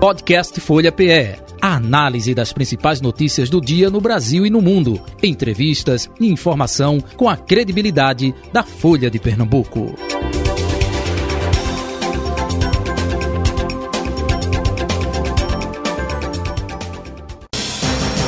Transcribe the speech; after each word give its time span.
Podcast 0.00 0.58
Folha 0.62 0.90
PE. 0.90 1.36
A 1.60 1.74
análise 1.74 2.34
das 2.34 2.54
principais 2.54 3.02
notícias 3.02 3.50
do 3.50 3.60
dia 3.60 3.90
no 3.90 4.00
Brasil 4.00 4.46
e 4.46 4.50
no 4.50 4.62
mundo. 4.62 4.98
Entrevistas 5.22 6.08
e 6.18 6.26
informação 6.26 6.98
com 7.18 7.28
a 7.28 7.36
credibilidade 7.36 8.34
da 8.50 8.62
Folha 8.62 9.10
de 9.10 9.18
Pernambuco. 9.18 9.94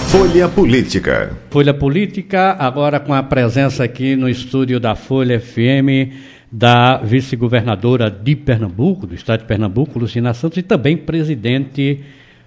Folha 0.08 0.46
Política. 0.50 1.38
Folha 1.48 1.72
Política, 1.72 2.54
agora 2.58 3.00
com 3.00 3.14
a 3.14 3.22
presença 3.22 3.82
aqui 3.82 4.14
no 4.14 4.28
estúdio 4.28 4.78
da 4.78 4.94
Folha 4.94 5.40
FM 5.40 6.12
da 6.52 6.98
vice-governadora 6.98 8.10
de 8.10 8.36
Pernambuco, 8.36 9.06
do 9.06 9.14
estado 9.14 9.40
de 9.40 9.46
Pernambuco, 9.46 9.98
Lucina 9.98 10.34
Santos, 10.34 10.58
e 10.58 10.62
também 10.62 10.98
presidente 10.98 12.00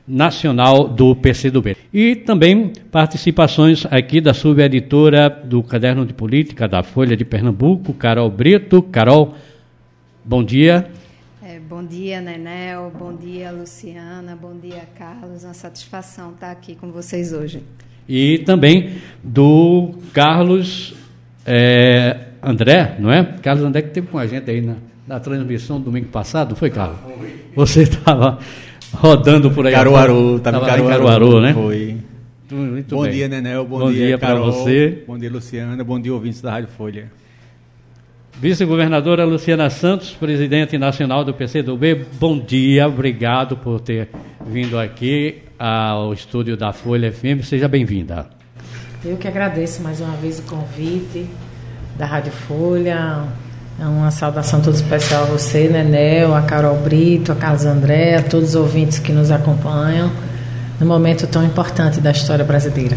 nacional 0.08 0.88
do 0.88 1.16
PCdoB. 1.16 1.76
E 1.92 2.16
também 2.16 2.72
participações 2.92 3.88
aqui 3.88 4.22
da 4.22 4.36
subeditora 4.36 5.28
do 5.28 5.64
Caderno 5.64 6.06
de 6.06 6.14
Política 6.14 6.68
da 6.68 6.84
Folha 6.84 7.18
de 7.18 7.26
Pernambuco, 7.26 7.94
Carol 7.96 8.30
Brito. 8.30 8.84
Carol, 8.84 9.34
bom 10.24 10.44
dia. 10.44 10.88
É, 11.44 11.60
bom 11.60 11.84
dia, 11.84 12.22
Nenel. 12.22 12.92
Bom 12.96 13.16
dia, 13.16 13.52
Luciana. 13.52 14.38
Bom 14.40 14.56
dia, 14.56 14.84
Carlos. 14.96 15.44
Uma 15.44 15.56
satisfação 15.56 16.32
estar 16.32 16.52
aqui 16.52 16.76
com 16.76 16.92
vocês 16.92 17.34
hoje. 17.34 17.64
E 18.08 18.44
também 18.46 18.98
do 19.24 19.96
Carlos 20.14 20.94
é, 21.44 22.26
André, 22.46 22.96
não 23.00 23.12
é? 23.12 23.24
Carlos 23.42 23.66
André 23.66 23.82
que 23.82 23.88
esteve 23.90 24.08
com 24.08 24.18
a 24.20 24.28
gente 24.28 24.50
aí 24.50 24.62
na, 24.62 24.76
na 25.08 25.20
transmissão 25.20 25.80
do 25.80 25.86
domingo 25.86 26.08
passado, 26.08 26.56
foi, 26.56 26.70
Carlos? 26.70 26.98
Você 27.56 27.82
estava 27.84 28.38
rodando 28.94 29.50
por 29.52 29.66
aí. 29.66 29.74
Caruaru, 29.74 30.38
estava 30.38 30.58
em 30.58 30.66
Caruaru, 30.66 30.90
Caruaru, 30.90 31.42
né? 31.42 31.54
Foi. 31.54 31.98
Muito 32.52 32.96
bom 32.96 33.04
bem. 33.04 33.12
dia, 33.12 33.28
Nenel. 33.28 33.66
Bom, 33.66 33.80
Bom 33.80 33.92
dia, 33.92 34.08
dia 34.08 34.18
Carol. 34.20 34.52
você. 34.52 35.04
Bom 35.08 35.18
dia, 35.18 35.32
Luciana. 35.32 35.84
Bom 35.84 36.00
dia, 36.00 36.14
ouvintes 36.14 36.42
da 36.42 36.52
Rádio 36.52 36.70
Folha. 36.78 37.12
Vice-governadora 38.40 39.24
Luciana 39.24 39.70
Santos, 39.70 40.12
presidente 40.12 40.78
nacional 40.78 41.24
do 41.24 41.34
PCdoB, 41.34 42.06
bom 42.20 42.38
dia, 42.38 42.86
obrigado 42.86 43.56
por 43.56 43.80
ter 43.80 44.10
vindo 44.46 44.78
aqui 44.78 45.42
ao 45.58 46.14
estúdio 46.14 46.58
da 46.58 46.74
Folha 46.74 47.10
FM, 47.14 47.44
seja 47.44 47.70
bem-vinda. 47.70 48.28
Eu 49.06 49.16
que 49.16 49.26
agradeço 49.28 49.82
mais 49.82 50.02
uma 50.02 50.18
vez 50.18 50.40
o 50.40 50.44
convite 50.44 51.26
da 51.98 52.06
Rádio 52.06 52.32
Folha. 52.32 53.24
É 53.80 53.86
uma 53.86 54.10
saudação 54.10 54.62
toda 54.62 54.76
especial 54.76 55.24
a 55.24 55.26
você, 55.26 55.68
Nenel, 55.68 56.34
a 56.34 56.42
Carol 56.42 56.78
Brito, 56.78 57.32
a 57.32 57.36
Carlos 57.36 57.66
André, 57.66 58.16
a 58.16 58.22
todos 58.24 58.50
os 58.50 58.56
ouvintes 58.56 59.00
que 59.00 59.12
nos 59.12 59.32
acompanham 59.32 60.10
no 60.80 60.86
momento 60.86 61.28
tão 61.28 61.44
importante 61.44 62.00
da 62.00 62.12
história 62.12 62.46
brasileira. 62.46 62.96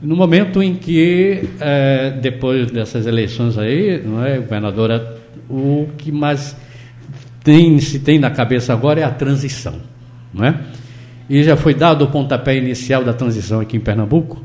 No 0.00 0.14
momento 0.14 0.62
em 0.62 0.74
que, 0.76 1.48
eh, 1.60 2.16
depois 2.22 2.70
dessas 2.70 3.06
eleições 3.06 3.58
aí, 3.58 4.00
não 4.04 4.24
é, 4.24 4.38
governadora, 4.38 5.16
o 5.50 5.88
que 5.98 6.12
mais 6.12 6.56
tem, 7.42 7.80
se 7.80 7.98
tem 7.98 8.18
na 8.18 8.30
cabeça 8.30 8.72
agora 8.72 9.00
é 9.00 9.04
a 9.04 9.10
transição, 9.10 9.74
não 10.32 10.44
é? 10.44 10.54
E 11.28 11.42
já 11.42 11.56
foi 11.56 11.74
dado 11.74 12.04
o 12.04 12.08
pontapé 12.08 12.56
inicial 12.56 13.02
da 13.02 13.12
transição 13.12 13.60
aqui 13.60 13.76
em 13.76 13.80
Pernambuco? 13.80 14.40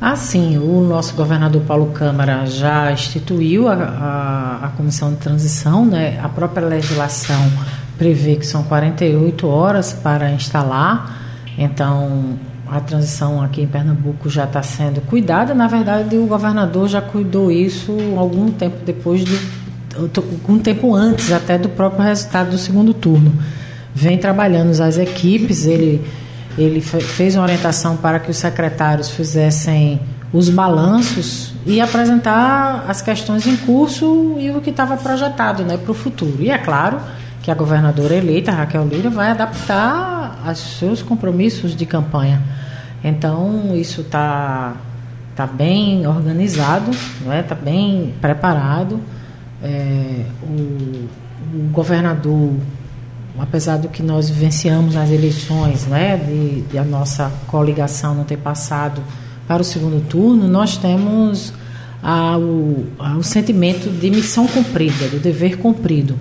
Ah, 0.00 0.14
sim, 0.14 0.56
o 0.58 0.80
nosso 0.80 1.14
governador 1.16 1.60
Paulo 1.62 1.86
Câmara 1.86 2.46
já 2.46 2.92
instituiu 2.92 3.66
a, 3.66 3.74
a, 3.74 4.66
a 4.66 4.68
comissão 4.76 5.10
de 5.10 5.16
transição, 5.16 5.84
né? 5.84 6.20
A 6.22 6.28
própria 6.28 6.64
legislação 6.64 7.50
prevê 7.98 8.36
que 8.36 8.46
são 8.46 8.62
48 8.62 9.48
horas 9.48 9.92
para 9.92 10.30
instalar, 10.30 11.18
então 11.58 12.38
a 12.70 12.78
transição 12.78 13.42
aqui 13.42 13.62
em 13.62 13.66
Pernambuco 13.66 14.30
já 14.30 14.44
está 14.44 14.62
sendo 14.62 15.00
cuidada. 15.00 15.52
Na 15.52 15.66
verdade, 15.66 16.16
o 16.16 16.26
governador 16.26 16.86
já 16.86 17.00
cuidou 17.00 17.50
isso 17.50 17.96
algum 18.16 18.52
tempo 18.52 18.76
depois 18.86 19.24
do, 19.24 19.36
algum 20.16 20.60
tempo 20.60 20.94
antes 20.94 21.32
até 21.32 21.58
do 21.58 21.68
próprio 21.68 22.04
resultado 22.04 22.50
do 22.50 22.58
segundo 22.58 22.94
turno. 22.94 23.32
Vem 23.92 24.16
trabalhando 24.16 24.80
as 24.80 24.96
equipes, 24.96 25.66
ele 25.66 26.06
ele 26.58 26.80
fez 26.80 27.36
uma 27.36 27.44
orientação 27.44 27.96
para 27.96 28.18
que 28.18 28.30
os 28.30 28.36
secretários 28.36 29.10
fizessem 29.10 30.00
os 30.32 30.48
balanços 30.50 31.54
e 31.64 31.80
apresentar 31.80 32.84
as 32.88 33.00
questões 33.00 33.46
em 33.46 33.56
curso 33.56 34.36
e 34.38 34.50
o 34.50 34.60
que 34.60 34.70
estava 34.70 34.96
projetado 34.96 35.62
né, 35.62 35.76
para 35.76 35.90
o 35.90 35.94
futuro. 35.94 36.36
E 36.40 36.50
é 36.50 36.58
claro 36.58 37.00
que 37.42 37.50
a 37.50 37.54
governadora 37.54 38.14
eleita, 38.14 38.50
Raquel 38.50 38.86
Lira, 38.86 39.08
vai 39.08 39.30
adaptar 39.30 40.38
aos 40.44 40.58
seus 40.78 41.02
compromissos 41.02 41.74
de 41.74 41.86
campanha. 41.86 42.42
Então, 43.02 43.76
isso 43.76 44.00
está 44.02 44.74
tá 45.34 45.46
bem 45.46 46.06
organizado, 46.06 46.90
está 46.90 47.34
é? 47.34 47.42
Tá 47.42 47.54
bem 47.54 48.14
preparado. 48.20 49.00
É, 49.62 50.24
o, 50.42 51.08
o 51.54 51.68
governador 51.72 52.52
apesar 53.40 53.78
do 53.78 53.88
que 53.88 54.02
nós 54.02 54.28
vivenciamos 54.28 54.94
nas 54.94 55.10
eleições, 55.10 55.86
né, 55.86 56.16
de, 56.16 56.62
de, 56.62 56.78
a 56.78 56.84
nossa 56.84 57.32
coligação 57.46 58.14
não 58.14 58.24
ter 58.24 58.38
passado 58.38 59.02
para 59.46 59.62
o 59.62 59.64
segundo 59.64 60.00
turno, 60.06 60.46
nós 60.46 60.76
temos 60.76 61.52
a, 62.02 62.36
o, 62.36 62.86
a, 62.98 63.16
o 63.16 63.22
sentimento 63.22 63.88
de 63.90 64.10
missão 64.10 64.46
cumprida, 64.46 65.08
do 65.08 65.18
dever 65.18 65.58
cumprido. 65.58 66.18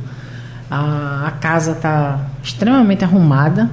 A, 0.69 1.28
a 1.28 1.31
casa 1.31 1.72
está 1.72 2.28
extremamente 2.44 3.03
arrumada, 3.03 3.69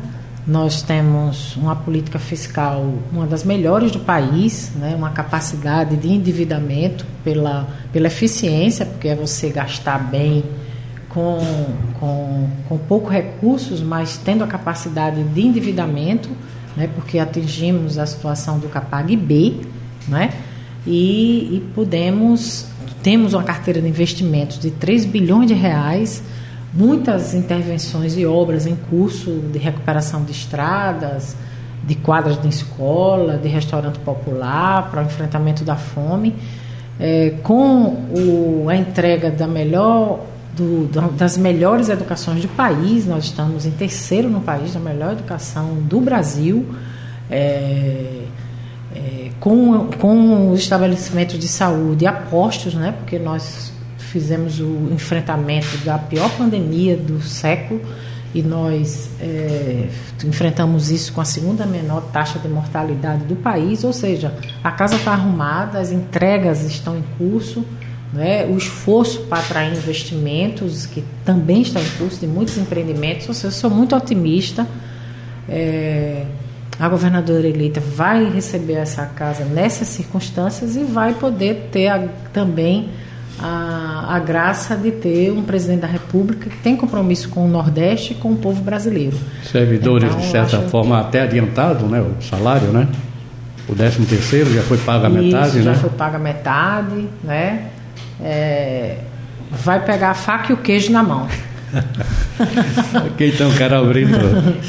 nós 0.47 0.83
temos 0.83 1.57
uma 1.57 1.75
política 1.75 2.19
fiscal, 2.19 2.95
uma 3.11 3.27
das 3.27 3.45
melhores 3.45 3.91
do 3.91 4.01
país, 4.01 4.73
né, 4.77 4.95
uma 4.95 5.11
capacidade 5.11 5.97
de 5.97 6.09
endividamento 6.09 7.07
pela, 7.23 7.67
pela 7.93 8.09
eficiência, 8.09 8.85
porque 8.85 9.09
é 9.09 9.15
você 9.15 9.49
gastar 9.49 9.99
bem 9.99 10.45
com, 11.15 11.39
com, 12.01 12.49
com 12.69 12.77
poucos 12.77 13.13
recursos, 13.13 13.81
mas 13.81 14.19
tendo 14.19 14.43
a 14.43 14.47
capacidade 14.49 15.23
de 15.23 15.41
endividamento, 15.41 16.29
né, 16.77 16.91
porque 16.93 17.21
atingimos 17.21 17.97
a 17.99 18.05
situação 18.05 18.59
do 18.59 18.69
Capag 18.69 19.17
B, 19.17 19.61
né, 20.09 20.33
e, 20.85 21.57
e 21.57 21.71
podemos, 21.73 22.67
temos 23.03 23.33
uma 23.33 23.45
carteira 23.45 23.81
de 23.81 23.89
investimentos 23.89 24.59
de 24.59 24.73
3 24.73 25.07
bilhões 25.07 25.47
de 25.47 25.55
reais, 25.55 26.23
muitas 26.73 27.33
intervenções 27.33 28.19
e 28.19 28.27
obras 28.27 28.67
em 28.67 28.75
curso 28.75 29.31
de 29.53 29.59
recuperação 29.59 30.25
de 30.25 30.33
estradas, 30.33 31.37
de 31.87 31.95
quadras 31.95 32.43
de 32.43 32.49
escola, 32.49 33.39
de 33.39 33.49
restaurante 33.49 34.01
popular, 34.01 34.91
para 34.91 35.03
o 35.03 35.07
enfrentamento 35.07 35.63
da 35.63 35.77
fome, 35.77 36.35
é, 36.99 37.35
com 37.43 37.85
o, 38.11 38.67
a 38.69 38.75
entrega 38.75 39.31
da 39.31 39.47
melhor 39.47 40.34
do, 40.57 40.89
das 41.13 41.37
melhores 41.37 41.89
educações 41.89 42.43
do 42.43 42.49
país. 42.49 43.07
Nós 43.07 43.25
estamos 43.25 43.67
em 43.67 43.71
terceiro 43.71 44.29
no 44.29 44.41
país, 44.41 44.73
da 44.73 44.81
melhor 44.81 45.13
educação 45.13 45.75
do 45.83 46.01
Brasil, 46.01 46.67
é, 47.31 48.25
é, 48.95 49.31
com, 49.41 49.89
com 50.01 50.53
os 50.53 50.61
estabelecimentos 50.61 51.39
de 51.39 51.49
saúde 51.49 52.07
apostos, 52.07 52.75
né, 52.75 52.95
porque 52.99 53.19
nós 53.19 53.73
fizemos 53.99 54.61
o 54.61 54.91
enfrentamento 54.93 55.77
da 55.79 55.99
pior 55.99 56.31
pandemia 56.37 56.97
do 56.97 57.21
século 57.21 57.81
e 58.33 58.43
nós 58.43 59.11
é, 59.21 59.89
enfrentamos 60.25 60.91
isso 60.91 61.13
com 61.13 61.21
a 61.21 61.25
segunda 61.25 61.67
menor 61.67 62.01
taxa 62.13 62.39
de 62.39 62.49
mortalidade 62.49 63.25
do 63.25 63.37
país, 63.37 63.85
ou 63.85 63.93
seja, 63.93 64.35
a 64.63 64.71
casa 64.71 64.97
está 64.97 65.13
arrumada, 65.13 65.79
as 65.79 65.91
entregas 65.91 66.65
estão 66.65 66.97
em 66.97 67.05
curso 67.17 67.65
né, 68.15 68.47
o 68.47 68.57
esforço 68.57 69.23
para 69.23 69.41
atrair 69.41 69.77
investimentos, 69.77 70.87
que 70.87 71.03
também 71.25 71.63
está 71.63 71.81
em 71.81 71.89
curso 71.99 72.21
de 72.21 72.27
muitos 72.27 72.57
empreendimentos. 72.57 73.29
Ou 73.29 73.35
seja, 73.35 73.49
eu 73.49 73.53
sou 73.53 73.69
muito 73.69 73.95
otimista. 73.95 74.67
É, 75.49 76.25
a 76.79 76.89
governadora 76.89 77.47
eleita 77.47 77.81
vai 77.81 78.25
receber 78.31 78.75
essa 78.75 79.05
casa 79.07 79.45
nessas 79.45 79.89
circunstâncias 79.89 80.77
e 80.77 80.85
vai 80.85 81.15
poder 81.15 81.69
ter 81.71 81.89
a, 81.89 82.09
também 82.33 82.89
a, 83.39 84.15
a, 84.15 84.19
graça 84.19 84.77
de 84.77 84.91
ter 84.91 85.33
um 85.33 85.43
presidente 85.43 85.81
da 85.81 85.87
República 85.87 86.49
que 86.49 86.57
tem 86.59 86.77
compromisso 86.77 87.29
com 87.29 87.45
o 87.45 87.49
Nordeste 87.49 88.13
e 88.13 88.17
com 88.17 88.33
o 88.33 88.37
povo 88.37 88.63
brasileiro. 88.63 89.19
Servidores, 89.45 90.09
então, 90.09 90.21
de 90.21 90.27
certa 90.27 90.61
forma, 90.63 91.01
até 91.01 91.23
adiantado, 91.23 91.87
né, 91.87 92.01
o 92.01 92.23
salário, 92.23 92.69
né? 92.69 92.89
O 93.69 93.75
13 93.75 94.05
terceiro 94.05 94.53
já 94.53 94.63
foi 94.63 94.77
pago 94.79 95.07
a 95.07 95.09
Isso, 95.09 95.19
metade, 95.19 95.63
já 95.63 95.71
né? 95.71 95.75
Já 95.75 95.81
foi 95.81 95.91
pago 95.91 96.17
a 96.17 96.19
metade, 96.19 97.09
né? 97.23 97.71
É, 98.23 98.99
vai 99.51 99.85
pegar 99.85 100.11
a 100.11 100.15
faca 100.15 100.53
e 100.53 100.55
o 100.55 100.59
queijo 100.59 100.91
na 100.93 101.03
mão. 101.03 101.29
ok, 103.07 103.33
então, 103.35 103.51
Carol 103.53 103.87
Brito. 103.87 104.11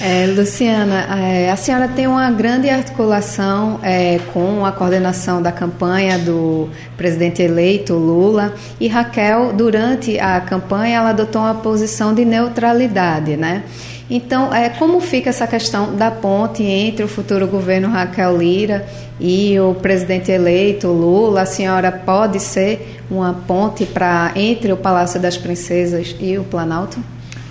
É, 0.02 0.28
Luciana, 0.28 1.20
é, 1.20 1.52
a 1.52 1.56
senhora 1.56 1.88
tem 1.88 2.08
uma 2.08 2.32
grande 2.32 2.70
articulação 2.70 3.80
é, 3.84 4.20
com 4.34 4.66
a 4.66 4.72
coordenação 4.72 5.42
da 5.42 5.52
campanha 5.52 6.18
do 6.18 6.70
presidente 6.98 7.42
eleito 7.42 7.94
Lula 7.94 8.54
e 8.80 8.88
Raquel, 8.88 9.54
durante 9.54 10.20
a 10.20 10.42
campanha, 10.42 10.98
ela 10.98 11.10
adotou 11.10 11.42
uma 11.42 11.56
posição 11.56 12.14
de 12.14 12.26
neutralidade, 12.26 13.38
né? 13.38 13.64
Então, 14.10 14.54
é, 14.54 14.70
como 14.70 15.00
fica 15.02 15.30
essa 15.30 15.48
questão 15.48 15.96
da 15.96 16.12
ponte 16.12 16.62
entre 16.62 17.04
o 17.04 17.08
futuro 17.08 17.48
governo 17.48 17.90
Raquel 17.90 18.38
Lira 18.38 18.86
e 19.20 19.60
o 19.60 19.74
presidente 19.74 20.32
eleito 20.32 20.88
Lula? 20.88 21.42
A 21.42 21.46
senhora 21.46 21.92
pode 21.92 22.40
ser 22.40 23.02
uma 23.10 23.34
ponte 23.34 23.86
para 23.86 24.32
entre 24.36 24.72
o 24.72 24.78
Palácio 24.78 25.20
das 25.20 25.38
Princesas 25.38 26.16
e 26.20 26.38
o 26.38 26.44
Planalto? 26.44 27.00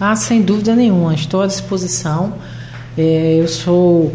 Ah, 0.01 0.15
sem 0.15 0.43
dúvida 0.43 0.77
nenhuma, 0.77 1.15
estou 1.15 1.43
à 1.43 1.47
disposição. 1.47 2.35
É, 2.97 3.39
eu 3.41 3.49
sou 3.49 4.12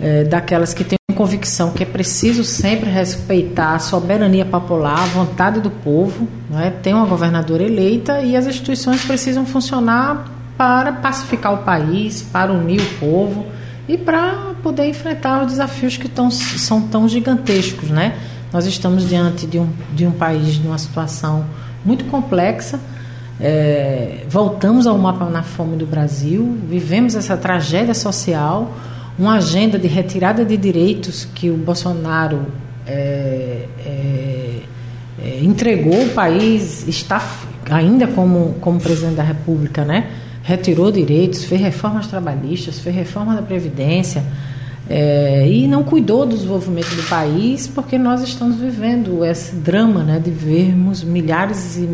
é, 0.00 0.22
daquelas 0.22 0.72
que 0.72 0.84
têm 0.84 0.98
convicção 1.16 1.72
que 1.72 1.82
é 1.82 1.86
preciso 1.86 2.44
sempre 2.44 2.88
respeitar 2.88 3.74
a 3.74 3.78
soberania 3.78 4.44
popular, 4.46 5.02
a 5.02 5.06
vontade 5.06 5.60
do 5.60 5.70
povo. 5.70 6.28
Né? 6.48 6.72
Tem 6.82 6.94
uma 6.94 7.04
governadora 7.04 7.64
eleita 7.64 8.20
e 8.20 8.36
as 8.36 8.46
instituições 8.46 9.04
precisam 9.04 9.44
funcionar 9.44 10.39
para 10.60 10.92
pacificar 10.92 11.54
o 11.54 11.58
país, 11.64 12.20
para 12.20 12.52
unir 12.52 12.82
o 12.82 12.98
povo 12.98 13.46
e 13.88 13.96
para 13.96 14.52
poder 14.62 14.84
enfrentar 14.90 15.40
os 15.40 15.52
desafios 15.52 15.96
que 15.96 16.06
tão, 16.06 16.30
são 16.30 16.82
tão 16.82 17.08
gigantescos. 17.08 17.88
Né? 17.88 18.18
Nós 18.52 18.66
estamos 18.66 19.08
diante 19.08 19.46
de 19.46 19.58
um, 19.58 19.70
de 19.94 20.06
um 20.06 20.10
país, 20.10 20.56
de 20.56 20.66
uma 20.66 20.76
situação 20.76 21.46
muito 21.82 22.04
complexa. 22.04 22.78
É, 23.40 24.26
voltamos 24.28 24.86
ao 24.86 24.98
mapa 24.98 25.24
na 25.30 25.42
fome 25.42 25.78
do 25.78 25.86
Brasil, 25.86 26.58
vivemos 26.68 27.14
essa 27.14 27.38
tragédia 27.38 27.94
social 27.94 28.70
uma 29.18 29.36
agenda 29.36 29.78
de 29.78 29.88
retirada 29.88 30.44
de 30.44 30.58
direitos 30.58 31.24
que 31.24 31.48
o 31.48 31.56
Bolsonaro 31.56 32.44
é, 32.86 33.66
é, 33.86 34.60
é, 35.24 35.40
entregou 35.40 36.02
o 36.02 36.10
país, 36.10 36.86
está 36.86 37.26
ainda 37.70 38.06
como, 38.08 38.56
como 38.60 38.78
presidente 38.78 39.14
da 39.14 39.22
República, 39.22 39.86
né? 39.86 40.10
Retirou 40.42 40.90
direitos, 40.90 41.44
fez 41.44 41.60
reformas 41.60 42.06
trabalhistas, 42.06 42.78
fez 42.78 42.94
reforma 42.94 43.34
da 43.34 43.42
Previdência, 43.42 44.24
é, 44.92 45.48
e 45.48 45.68
não 45.68 45.84
cuidou 45.84 46.26
do 46.26 46.34
desenvolvimento 46.34 46.92
do 46.96 47.04
país, 47.04 47.68
porque 47.68 47.96
nós 47.96 48.22
estamos 48.22 48.56
vivendo 48.56 49.24
esse 49.24 49.54
drama 49.54 50.02
né, 50.02 50.18
de 50.18 50.32
vermos 50.32 51.04
milhares 51.04 51.76
e, 51.76 51.88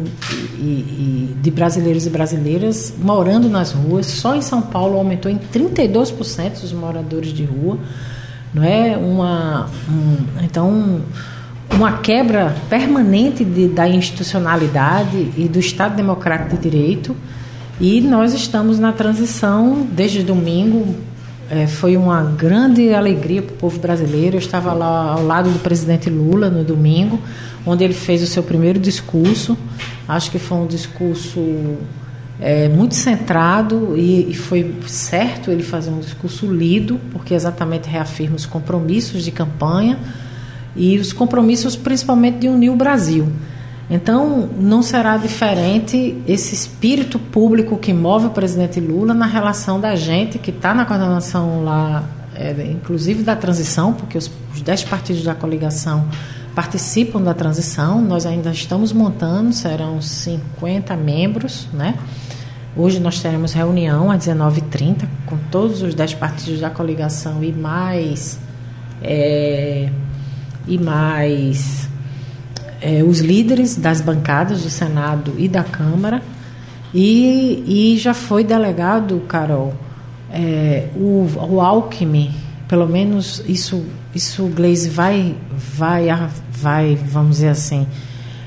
e, 0.59 0.63
e 0.63 1.37
de 1.39 1.51
brasileiros 1.51 2.07
e 2.07 2.11
brasileiras 2.11 2.95
morando 2.99 3.51
nas 3.51 3.73
ruas. 3.73 4.07
Só 4.07 4.35
em 4.35 4.41
São 4.41 4.63
Paulo 4.63 4.97
aumentou 4.97 5.31
em 5.31 5.37
32% 5.37 6.63
os 6.63 6.73
moradores 6.73 7.35
de 7.35 7.45
rua. 7.45 7.79
Não 8.55 8.65
é 8.65 8.97
uma, 8.97 9.69
um, 9.91 10.17
então 10.43 11.03
uma 11.71 11.99
quebra 11.99 12.57
permanente 12.71 13.45
de, 13.45 13.69
da 13.69 13.87
institucionalidade 13.87 15.33
e 15.37 15.47
do 15.47 15.59
Estado 15.59 15.97
Democrático 15.97 16.57
de 16.57 16.63
Direito. 16.63 17.15
E 17.81 18.01
nós 18.01 18.33
estamos 18.33 18.79
na 18.79 18.93
transição 18.93 19.87
desde 19.93 20.23
domingo 20.23 20.97
é, 21.49 21.67
foi 21.67 21.97
uma 21.97 22.23
grande 22.23 22.93
alegria 22.93 23.41
para 23.41 23.53
o 23.53 23.57
povo 23.57 23.79
brasileiro. 23.79 24.37
Eu 24.37 24.41
estava 24.41 24.73
lá 24.73 25.13
ao 25.13 25.25
lado 25.25 25.51
do 25.51 25.59
presidente 25.61 26.11
Lula 26.11 26.51
no 26.51 26.65
domingo, 26.65 27.21
onde 27.65 27.85
ele 27.85 27.95
fez 27.95 28.23
o 28.23 28.27
seu 28.27 28.43
primeiro 28.43 28.81
discurso. 28.81 29.57
Acho 30.09 30.31
que 30.31 30.39
foi 30.39 30.59
um 30.59 30.67
discurso 30.67 31.77
é, 32.41 32.69
muito 32.69 32.97
centrado 32.97 33.97
e, 33.97 34.31
e, 34.31 34.35
foi 34.35 34.75
certo 34.87 35.51
ele 35.51 35.63
fazer 35.63 35.91
um 35.91 36.01
discurso 36.01 36.51
lido, 36.53 37.01
porque 37.13 37.33
exatamente 37.33 37.89
reafirma 37.89 38.35
os 38.35 38.45
compromissos 38.45 39.25
de 39.25 39.31
campanha 39.31 39.99
e 40.75 40.99
os 40.99 41.13
compromissos 41.13 41.77
principalmente 41.77 42.39
de 42.39 42.49
unir 42.49 42.71
o 42.71 42.77
Brasil. 42.77 43.29
Então, 43.89 44.49
não 44.59 44.83
será 44.83 45.17
diferente 45.17 46.21
esse 46.27 46.55
espírito 46.55 47.19
público 47.19 47.77
que 47.79 47.93
move 47.93 48.27
o 48.27 48.31
presidente 48.31 48.81
Lula 48.81 49.15
na 49.15 49.27
relação 49.27 49.81
da 49.81 49.95
gente 49.95 50.39
que 50.39 50.51
está 50.51 50.75
na 50.75 50.85
coordenação 50.85 51.63
lá, 51.65 52.03
é, 52.35 52.53
inclusive 52.69 53.23
da 53.23 53.37
transição, 53.37 53.93
porque 53.93 54.19
os, 54.19 54.29
os 54.53 54.61
dez 54.61 54.83
partidos 54.83 55.23
da 55.23 55.37
coligação 55.37 56.05
participam 56.53 57.23
da 57.23 57.33
transição. 57.33 58.01
Nós 58.01 58.27
ainda 58.27 58.51
estamos 58.51 58.93
montando, 58.93 59.53
serão 59.53 60.03
50 60.03 60.97
membros, 60.97 61.69
né? 61.73 61.95
Hoje 62.77 62.99
nós 62.99 63.21
teremos 63.21 63.53
reunião 63.53 64.11
às 64.11 64.27
19h30 64.27 65.07
com 65.27 65.39
todos 65.51 65.81
os 65.83 65.95
dez 65.95 66.13
partidos 66.13 66.61
da 66.61 66.71
coligação 66.71 67.43
e 67.43 67.53
mais. 67.53 68.39
É, 69.01 69.89
e 70.67 70.77
mais 70.77 71.89
é, 72.87 73.03
os 73.03 73.19
líderes 73.19 73.75
das 73.75 74.01
bancadas 74.01 74.63
do 74.63 74.71
Senado 74.71 75.35
e 75.37 75.49
da 75.49 75.65
Câmara. 75.65 76.23
E, 76.95 77.65
e 77.95 77.99
já 77.99 78.15
foi 78.15 78.45
delegado, 78.45 79.21
Carol, 79.27 79.75
é, 80.31 80.87
o, 80.95 81.27
o 81.51 81.61
Alckmin, 81.61 82.33
pelo 82.69 82.87
menos 82.87 83.43
isso, 83.49 83.85
isso 84.15 84.45
o 84.45 84.49
Gleisi 84.49 84.89
vai, 84.89 85.35
vai, 85.51 86.07
vai, 86.49 86.95
vamos 86.95 87.37
dizer 87.37 87.49
assim, 87.49 87.89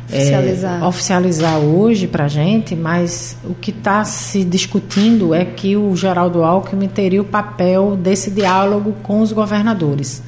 oficializar, 0.07 0.81
é, 0.81 0.86
oficializar. 0.86 1.59
hoje 1.59 2.07
para 2.07 2.24
a 2.24 2.27
gente, 2.30 2.77
mas 2.77 3.38
o 3.44 3.53
que 3.53 3.71
está 3.71 4.06
se 4.06 4.45
discutindo 4.45 5.36
é 5.36 5.44
que 5.44 5.75
o 5.75 5.94
Geraldo 5.97 6.44
Alckmin 6.44 6.88
teria 6.88 7.21
o 7.21 7.25
papel 7.25 7.97
desse 7.97 8.31
diálogo 8.31 8.95
com 9.03 9.19
os 9.19 9.33
governadores 9.33 10.24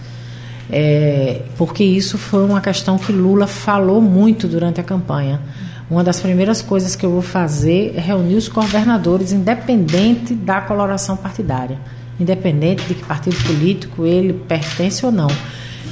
é, 0.72 1.42
porque 1.58 1.84
isso 1.84 2.18
foi 2.18 2.46
uma 2.46 2.62
questão 2.62 2.98
que 2.98 3.12
Lula 3.12 3.46
falou 3.46 4.02
muito 4.02 4.48
durante 4.48 4.80
a 4.80 4.84
campanha. 4.84 5.42
Uma 5.90 6.06
das 6.06 6.22
primeiras 6.22 6.62
coisas 6.62 6.96
que 6.96 7.06
eu 7.06 7.12
vou 7.12 7.22
fazer 7.22 7.94
é 7.98 8.00
reunir 8.00 8.36
os 8.36 8.48
governadores, 8.48 9.34
independente 9.34 10.34
da 10.34 10.62
coloração 10.62 11.18
partidária, 11.18 11.78
independente 12.18 12.86
de 12.86 12.94
que 12.94 13.04
partido 13.04 13.36
político 13.44 14.06
ele 14.06 14.32
pertence 14.32 15.06
ou 15.06 15.12
não. 15.12 15.28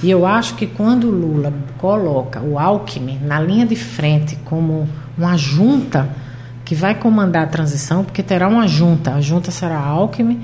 E 0.01 0.09
eu 0.09 0.25
acho 0.25 0.55
que 0.55 0.65
quando 0.65 1.09
Lula 1.09 1.53
coloca 1.77 2.39
o 2.39 2.57
Alckmin 2.57 3.19
na 3.21 3.41
linha 3.41 3.65
de 3.65 3.75
frente 3.75 4.37
como 4.45 4.87
uma 5.17 5.35
junta 5.35 6.07
que 6.63 6.73
vai 6.73 6.95
comandar 6.95 7.43
a 7.43 7.47
transição, 7.47 8.05
porque 8.05 8.23
terá 8.23 8.47
uma 8.47 8.65
junta, 8.65 9.15
a 9.15 9.19
junta 9.19 9.51
será 9.51 9.77
Alckmin 9.77 10.39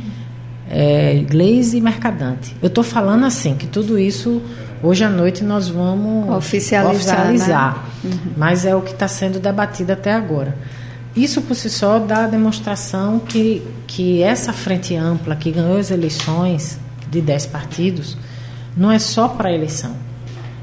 é, 0.69 1.23
Glaze 1.29 1.77
e 1.77 1.81
Mercadante. 1.81 2.55
Eu 2.61 2.67
estou 2.67 2.83
falando 2.83 3.25
assim, 3.25 3.55
que 3.55 3.67
tudo 3.67 3.99
isso, 3.99 4.41
hoje 4.81 5.03
à 5.03 5.09
noite 5.09 5.43
nós 5.43 5.69
vamos 5.69 6.29
oficializar. 6.29 6.95
oficializar 6.95 7.85
né? 8.03 8.11
uhum. 8.11 8.31
Mas 8.37 8.65
é 8.65 8.75
o 8.75 8.81
que 8.81 8.91
está 8.91 9.07
sendo 9.07 9.39
debatido 9.39 9.93
até 9.93 10.13
agora. 10.13 10.55
Isso 11.15 11.41
por 11.41 11.55
si 11.55 11.69
só 11.69 11.97
dá 11.97 12.25
a 12.25 12.27
demonstração 12.27 13.19
que, 13.19 13.65
que 13.87 14.21
essa 14.21 14.51
frente 14.51 14.95
ampla 14.95 15.35
que 15.35 15.49
ganhou 15.49 15.77
as 15.77 15.89
eleições 15.89 16.77
de 17.09 17.21
10 17.21 17.45
partidos 17.45 18.17
não 18.75 18.91
é 18.91 18.99
só 18.99 19.29
para 19.29 19.49
a 19.49 19.53
eleição. 19.53 19.95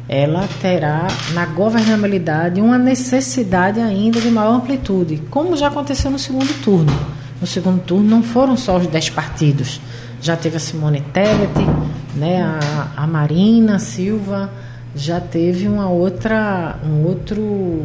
Ela 0.06 0.46
terá 0.60 1.06
na 1.32 1.46
governabilidade 1.46 2.60
uma 2.60 2.76
necessidade 2.76 3.80
ainda 3.80 4.20
de 4.20 4.30
maior 4.30 4.56
amplitude, 4.56 5.22
como 5.30 5.56
já 5.56 5.68
aconteceu 5.68 6.10
no 6.10 6.18
segundo 6.18 6.52
turno. 6.62 6.92
No 7.42 7.48
segundo 7.48 7.82
turno 7.82 8.08
não 8.08 8.22
foram 8.22 8.56
só 8.56 8.76
os 8.76 8.86
10 8.86 9.10
partidos, 9.10 9.80
já 10.20 10.36
teve 10.36 10.58
a 10.58 10.60
Simone 10.60 11.00
Tebet, 11.12 11.58
né, 12.14 12.40
a, 12.40 12.92
a 13.02 13.04
Marina 13.04 13.80
Silva, 13.80 14.48
já 14.94 15.18
teve 15.20 15.66
uma 15.66 15.88
outra, 15.88 16.78
um 16.86 17.02
outro. 17.04 17.84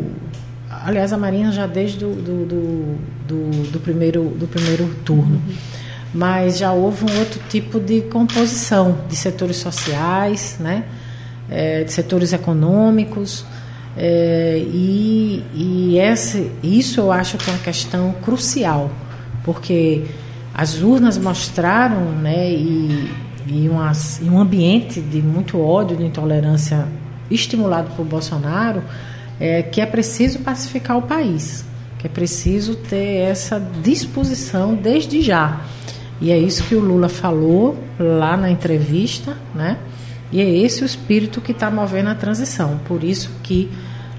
Aliás, 0.70 1.12
a 1.12 1.18
Marina 1.18 1.52
já 1.52 1.66
desde 1.66 1.98
do, 1.98 2.14
do, 2.14 2.46
do, 2.46 2.98
do, 3.28 3.72
do 3.72 3.80
primeiro, 3.80 4.26
do 4.26 4.46
primeiro 4.46 4.94
turno. 5.04 5.42
Mas 6.14 6.60
já 6.60 6.72
houve 6.72 7.12
um 7.12 7.18
outro 7.18 7.42
tipo 7.50 7.80
de 7.80 8.02
composição 8.02 9.00
de 9.10 9.16
setores 9.16 9.58
sociais, 9.58 10.58
né, 10.60 10.84
é, 11.50 11.84
de 11.84 11.92
setores 11.92 12.32
econômicos. 12.32 13.44
É, 13.98 14.64
e 14.68 15.44
e 15.56 15.98
esse, 15.98 16.52
isso 16.62 17.00
eu 17.00 17.12
acho 17.12 17.40
que 17.40 17.50
é 17.50 17.54
uma 17.54 17.60
questão 17.64 18.14
crucial, 18.22 18.92
porque 19.48 20.04
as 20.54 20.82
urnas 20.82 21.18
mostraram, 21.18 22.02
né, 22.12 22.52
e, 22.52 23.10
e, 23.48 23.70
uma, 23.70 23.94
e 24.22 24.30
um 24.30 24.38
ambiente 24.38 25.00
de 25.00 25.22
muito 25.22 25.58
ódio, 25.58 25.96
de 25.96 26.04
intolerância 26.04 26.86
estimulado 27.32 27.96
por 27.96 28.06
Bolsonaro, 28.06 28.84
é 29.40 29.64
que 29.64 29.80
é 29.80 29.86
preciso 29.86 30.40
pacificar 30.40 30.98
o 30.98 31.04
país, 31.04 31.64
que 31.98 32.08
é 32.08 32.10
preciso 32.10 32.76
ter 32.76 33.22
essa 33.22 33.58
disposição 33.82 34.76
desde 34.76 35.22
já. 35.22 35.62
E 36.20 36.30
é 36.30 36.38
isso 36.38 36.66
que 36.66 36.76
o 36.76 36.82
Lula 36.82 37.08
falou 37.08 37.78
lá 37.98 38.36
na 38.36 38.52
entrevista, 38.52 39.38
né? 39.56 39.78
E 40.30 40.42
é 40.42 40.58
esse 40.58 40.84
o 40.84 40.86
espírito 40.86 41.40
que 41.40 41.54
está 41.54 41.72
movendo 41.72 42.10
a 42.10 42.16
transição. 42.16 42.82
Por 42.86 43.02
isso 43.02 43.32
que 43.44 43.72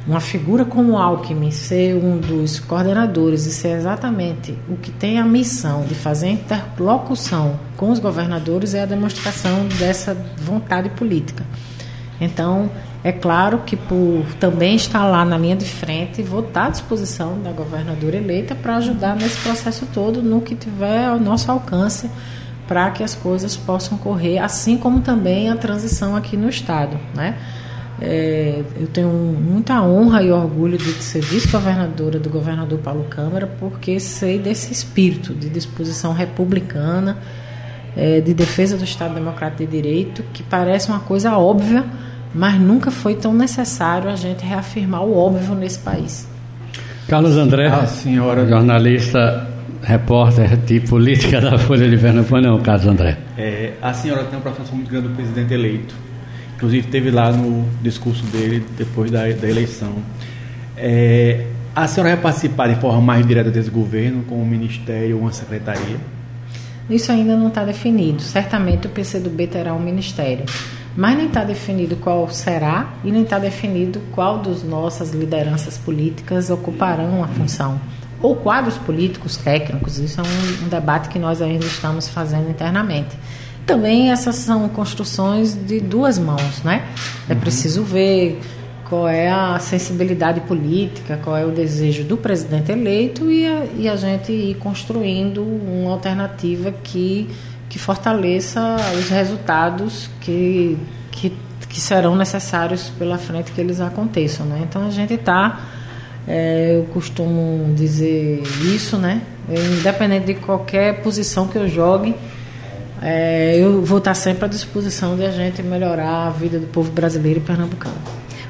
uma 0.08 0.20
figura 0.20 0.64
como 0.64 0.96
Alckmin 0.96 1.50
ser 1.50 1.94
um 1.94 2.18
dos 2.18 2.58
coordenadores 2.58 3.44
e 3.44 3.52
ser 3.52 3.76
exatamente 3.76 4.56
o 4.66 4.74
que 4.74 4.90
tem 4.90 5.18
a 5.18 5.24
missão 5.24 5.82
de 5.82 5.94
fazer 5.94 6.28
interlocução 6.28 7.60
com 7.76 7.90
os 7.90 7.98
governadores 7.98 8.72
é 8.72 8.82
a 8.82 8.86
demonstração 8.86 9.68
dessa 9.78 10.16
vontade 10.38 10.88
política. 10.90 11.44
Então, 12.18 12.70
é 13.04 13.12
claro 13.12 13.58
que 13.66 13.76
por 13.76 14.24
também 14.40 14.76
estar 14.76 15.04
lá 15.04 15.26
na 15.26 15.36
linha 15.36 15.54
de 15.54 15.66
frente, 15.66 16.22
vou 16.22 16.40
estar 16.40 16.66
à 16.66 16.70
disposição 16.70 17.38
da 17.42 17.52
governadora 17.52 18.16
eleita 18.16 18.54
para 18.54 18.76
ajudar 18.76 19.14
nesse 19.14 19.36
processo 19.40 19.86
todo, 19.92 20.22
no 20.22 20.40
que 20.40 20.54
tiver 20.54 21.04
ao 21.04 21.20
nosso 21.20 21.50
alcance, 21.50 22.10
para 22.66 22.90
que 22.90 23.04
as 23.04 23.14
coisas 23.14 23.58
possam 23.58 23.98
correr, 23.98 24.38
assim 24.38 24.78
como 24.78 25.00
também 25.00 25.50
a 25.50 25.56
transição 25.56 26.16
aqui 26.16 26.34
no 26.34 26.48
Estado. 26.48 26.98
Né? 27.14 27.36
É, 28.00 28.62
eu 28.78 28.86
tenho 28.86 29.08
muita 29.08 29.82
honra 29.82 30.22
e 30.22 30.30
orgulho 30.30 30.78
de 30.78 30.92
ser 31.02 31.20
vice-governadora 31.20 32.18
do 32.18 32.30
governador 32.30 32.78
Paulo 32.78 33.04
Câmara, 33.04 33.46
porque 33.58 33.98
sei 33.98 34.38
desse 34.38 34.72
espírito 34.72 35.34
de 35.34 35.48
disposição 35.48 36.12
republicana, 36.12 37.18
é, 37.96 38.20
de 38.20 38.32
defesa 38.32 38.76
do 38.76 38.84
Estado 38.84 39.14
Democrático 39.14 39.64
de 39.64 39.70
Direito, 39.70 40.22
que 40.32 40.42
parece 40.42 40.88
uma 40.88 41.00
coisa 41.00 41.36
óbvia 41.36 41.84
mas 42.34 42.60
nunca 42.60 42.90
foi 42.90 43.14
tão 43.14 43.32
necessário 43.32 44.10
a 44.10 44.16
gente 44.16 44.44
reafirmar 44.44 45.02
o 45.02 45.16
óbvio 45.16 45.54
nesse 45.54 45.78
país. 45.78 46.28
Carlos 47.08 47.36
André, 47.36 47.68
a 47.68 47.86
senhora 47.86 48.46
jornalista, 48.46 49.48
repórter 49.82 50.56
de 50.56 50.80
política 50.80 51.40
da 51.40 51.58
Folha 51.58 51.88
de 51.88 51.96
Pernambuco, 51.96 52.40
não, 52.40 52.60
Carlos 52.60 52.86
André. 52.86 53.16
É, 53.36 53.72
a 53.80 53.92
senhora 53.94 54.24
tem 54.24 54.32
uma 54.32 54.38
aproximação 54.38 54.76
muito 54.76 54.90
grande 54.90 55.08
do 55.08 55.14
presidente 55.14 55.54
eleito. 55.54 55.94
Inclusive, 56.58 56.88
teve 56.88 57.10
lá 57.10 57.32
no 57.32 57.64
discurso 57.80 58.22
dele 58.26 58.64
depois 58.76 59.10
da, 59.10 59.20
da 59.20 59.48
eleição. 59.48 59.94
É, 60.76 61.46
a 61.74 61.86
senhora 61.86 62.14
vai 62.14 62.22
participar 62.22 62.68
de 62.68 62.80
forma 62.80 63.00
mais 63.00 63.24
direta 63.26 63.50
desse 63.50 63.70
governo, 63.70 64.24
com 64.24 64.42
um 64.42 64.44
ministério 64.44 65.16
ou 65.16 65.22
uma 65.22 65.32
secretaria? 65.32 65.96
Isso 66.90 67.10
ainda 67.12 67.36
não 67.36 67.48
está 67.48 67.64
definido. 67.64 68.20
Certamente 68.20 68.86
o 68.86 68.90
PCdoB 68.90 69.46
terá 69.46 69.72
um 69.72 69.80
ministério 69.80 70.44
mas 70.98 71.16
nem 71.16 71.28
está 71.28 71.44
definido 71.44 71.94
qual 71.94 72.28
será 72.28 72.94
e 73.04 73.12
nem 73.12 73.22
está 73.22 73.38
definido 73.38 74.00
qual 74.10 74.40
dos 74.40 74.64
nossas 74.64 75.12
lideranças 75.12 75.78
políticas 75.78 76.50
ocuparão 76.50 77.22
a 77.22 77.28
função. 77.28 77.80
Ou 78.20 78.34
quadros 78.34 78.76
políticos 78.78 79.36
técnicos, 79.36 80.00
isso 80.00 80.20
é 80.20 80.24
um, 80.24 80.66
um 80.66 80.68
debate 80.68 81.08
que 81.08 81.16
nós 81.16 81.40
ainda 81.40 81.64
estamos 81.64 82.08
fazendo 82.08 82.50
internamente. 82.50 83.16
Também 83.68 84.10
essas 84.10 84.34
são 84.34 84.68
construções 84.68 85.54
de 85.54 85.78
duas 85.78 86.18
mãos, 86.18 86.62
né? 86.64 86.88
É 87.28 87.34
uhum. 87.34 87.38
preciso 87.38 87.84
ver 87.84 88.40
qual 88.88 89.06
é 89.06 89.30
a 89.30 89.58
sensibilidade 89.60 90.40
política, 90.40 91.20
qual 91.22 91.36
é 91.36 91.44
o 91.44 91.50
desejo 91.50 92.02
do 92.02 92.16
presidente 92.16 92.72
eleito 92.72 93.30
e 93.30 93.46
a, 93.46 93.66
e 93.76 93.88
a 93.88 93.94
gente 93.94 94.32
ir 94.32 94.54
construindo 94.56 95.42
uma 95.42 95.92
alternativa 95.92 96.72
que 96.72 97.28
que 97.68 97.78
fortaleça 97.78 98.76
os 98.98 99.08
resultados 99.08 100.08
que, 100.20 100.78
que, 101.10 101.32
que 101.68 101.80
serão 101.80 102.16
necessários 102.16 102.90
pela 102.98 103.18
frente 103.18 103.52
que 103.52 103.60
eles 103.60 103.80
aconteçam. 103.80 104.46
Né? 104.46 104.60
Então 104.68 104.86
a 104.86 104.90
gente 104.90 105.14
está, 105.14 105.60
é, 106.26 106.76
eu 106.76 106.84
costumo 106.92 107.74
dizer 107.74 108.42
isso, 108.74 108.96
né? 108.96 109.22
independente 109.78 110.26
de 110.26 110.34
qualquer 110.34 111.02
posição 111.02 111.46
que 111.48 111.56
eu 111.56 111.68
jogue, 111.68 112.14
é, 113.02 113.56
eu 113.58 113.82
vou 113.82 113.98
estar 113.98 114.14
sempre 114.14 114.44
à 114.44 114.48
disposição 114.48 115.16
de 115.16 115.24
a 115.24 115.30
gente 115.30 115.62
melhorar 115.62 116.26
a 116.26 116.30
vida 116.30 116.58
do 116.58 116.66
povo 116.66 116.90
brasileiro 116.90 117.40
e 117.40 117.42
pernambucano. 117.42 117.96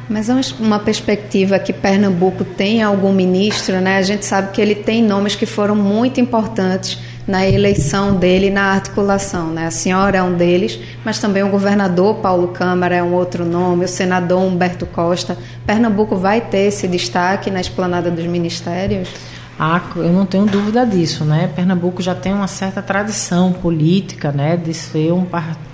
Mas 0.09 0.31
é 0.31 0.35
uma 0.59 0.79
perspectiva 0.79 1.59
que 1.59 1.71
Pernambuco 1.71 2.43
tem 2.43 2.83
algum 2.83 3.13
ministro, 3.13 3.79
né? 3.79 3.99
A 3.99 4.03
gente 4.03 4.25
sabe 4.25 4.53
que 4.53 4.61
ele 4.61 4.75
tem 4.75 5.03
nomes 5.03 5.35
que 5.35 5.45
foram 5.45 5.77
muito 5.77 6.19
importantes 6.19 6.99
na 7.27 7.47
eleição 7.47 8.17
dele, 8.17 8.49
na 8.49 8.73
articulação. 8.73 9.49
Né? 9.49 9.67
A 9.67 9.71
senhora 9.71 10.17
é 10.17 10.23
um 10.23 10.33
deles, 10.33 10.81
mas 11.05 11.19
também 11.19 11.43
o 11.43 11.51
governador 11.51 12.17
Paulo 12.17 12.49
Câmara 12.49 12.97
é 12.97 13.03
um 13.03 13.13
outro 13.13 13.45
nome, 13.45 13.85
o 13.85 13.89
senador 13.89 14.41
Humberto 14.41 14.87
Costa. 14.87 15.37
Pernambuco 15.67 16.17
vai 16.17 16.41
ter 16.41 16.69
esse 16.69 16.89
destaque 16.89 17.51
na 17.51 17.61
esplanada 17.61 18.11
dos 18.11 18.25
ministérios? 18.25 19.11
Ah, 19.59 19.81
eu 19.97 20.13
não 20.13 20.25
tenho 20.25 20.47
dúvida 20.47 20.87
disso, 20.87 21.25
né? 21.25 21.51
Pernambuco 21.55 22.01
já 22.01 22.15
tem 22.15 22.33
uma 22.33 22.47
certa 22.47 22.81
tradição 22.81 23.53
política, 23.53 24.31
né, 24.31 24.57
de 24.57 24.73
ser 24.73 25.13
um, 25.13 25.27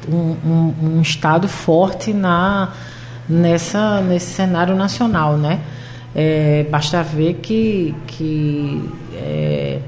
um, 0.08 0.74
um 0.82 1.02
estado 1.02 1.46
forte 1.48 2.12
na 2.12 2.72
nessa 3.28 4.00
nesse 4.00 4.32
cenário 4.32 4.74
nacional, 4.74 5.36
né? 5.36 5.60
É, 6.14 6.64
basta 6.70 7.02
ver 7.02 7.34
que 7.42 7.94
que 8.06 8.90
é, 9.16 9.80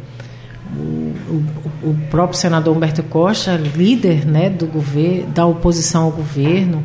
o, 0.76 1.14
o, 1.32 1.90
o, 1.90 1.96
próprio 2.10 2.38
senador 2.38 2.76
Humberto 2.76 3.02
Costa, 3.04 3.56
líder 3.56 4.26
né, 4.26 4.50
do 4.50 4.66
governo, 4.66 5.26
da 5.28 5.46
oposição 5.46 6.04
ao 6.04 6.10
governo, 6.10 6.82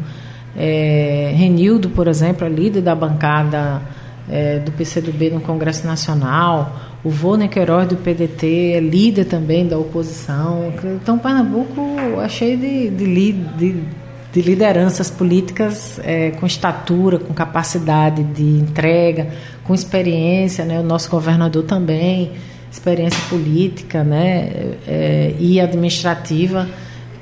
é, 0.56 1.34
Renildo, 1.36 1.89
por 1.89 2.08
exemplo, 2.08 2.46
é 2.46 2.50
líder 2.50 2.82
da 2.82 2.94
bancada 2.96 3.82
é, 4.30 4.60
do 4.60 4.72
PCdoB 4.72 5.32
no 5.32 5.41
Congresso 5.41 5.86
Nacional, 5.88 6.91
o 7.03 7.10
Vôner 7.10 7.50
Queiroz 7.50 7.88
do 7.88 7.98
PDT 7.98 8.74
é 8.75 8.79
líder 8.79 9.25
também 9.25 9.67
da 9.67 9.77
oposição. 9.77 10.72
Então, 11.01 11.17
Pernambuco 11.17 11.81
é 12.24 12.29
cheio 12.29 12.58
de, 12.58 12.89
de, 12.89 13.34
de, 13.34 13.84
de 14.31 14.41
lideranças 14.41 15.10
políticas 15.10 16.00
é, 16.03 16.31
com 16.31 16.46
estatura, 16.46 17.17
com 17.17 17.34
capacidade 17.34 18.24
de 18.24 18.43
entrega, 18.43 19.29
com 19.63 19.74
experiência, 19.74 20.63
né? 20.63 20.79
o 20.79 20.84
nosso 20.84 21.10
governador 21.10 21.63
também 21.63 22.31
experiência 22.72 23.20
política 23.29 24.03
né, 24.03 24.50
é, 24.88 25.36
e 25.38 25.60
administrativa, 25.60 26.67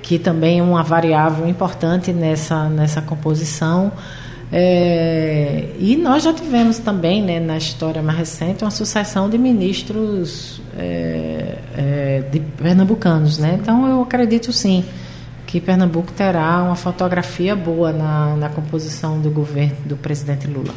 que 0.01 0.19
também 0.19 0.59
é 0.59 0.63
uma 0.63 0.83
variável 0.83 1.47
importante 1.47 2.13
nessa, 2.13 2.69
nessa 2.69 3.01
composição. 3.01 3.91
É, 4.51 5.69
e 5.79 5.95
nós 5.95 6.23
já 6.23 6.33
tivemos 6.33 6.79
também, 6.79 7.21
né, 7.21 7.39
na 7.39 7.57
história 7.57 8.01
mais 8.01 8.17
recente, 8.17 8.63
uma 8.63 8.71
sucessão 8.71 9.29
de 9.29 9.37
ministros 9.37 10.59
é, 10.77 11.57
é, 11.77 12.23
de 12.31 12.39
pernambucanos. 12.39 13.37
Né? 13.37 13.59
Então, 13.61 13.87
eu 13.87 14.01
acredito 14.01 14.51
sim 14.51 14.83
que 15.45 15.59
Pernambuco 15.59 16.11
terá 16.11 16.61
uma 16.63 16.75
fotografia 16.75 17.55
boa 17.55 17.91
na, 17.91 18.35
na 18.35 18.49
composição 18.49 19.19
do 19.19 19.31
governo 19.31 19.77
do 19.85 19.97
presidente 19.97 20.45
Lula. 20.45 20.73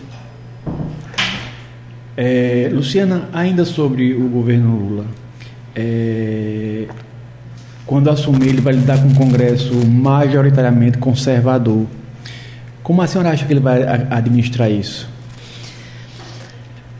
É, 2.16 2.70
Luciana, 2.72 3.28
ainda 3.32 3.64
sobre 3.64 4.14
o 4.14 4.28
governo 4.28 4.76
Lula. 4.76 5.06
É, 5.74 6.86
quando 7.86 8.08
assumir, 8.08 8.48
ele 8.48 8.60
vai 8.60 8.72
lidar 8.72 8.98
com 9.02 9.08
um 9.08 9.14
Congresso 9.14 9.74
majoritariamente 9.86 10.98
conservador. 10.98 11.86
Como 12.82 13.00
a 13.00 13.06
senhora 13.06 13.30
acha 13.30 13.46
que 13.46 13.52
ele 13.52 13.60
vai 13.60 13.82
administrar 14.10 14.70
isso? 14.70 15.08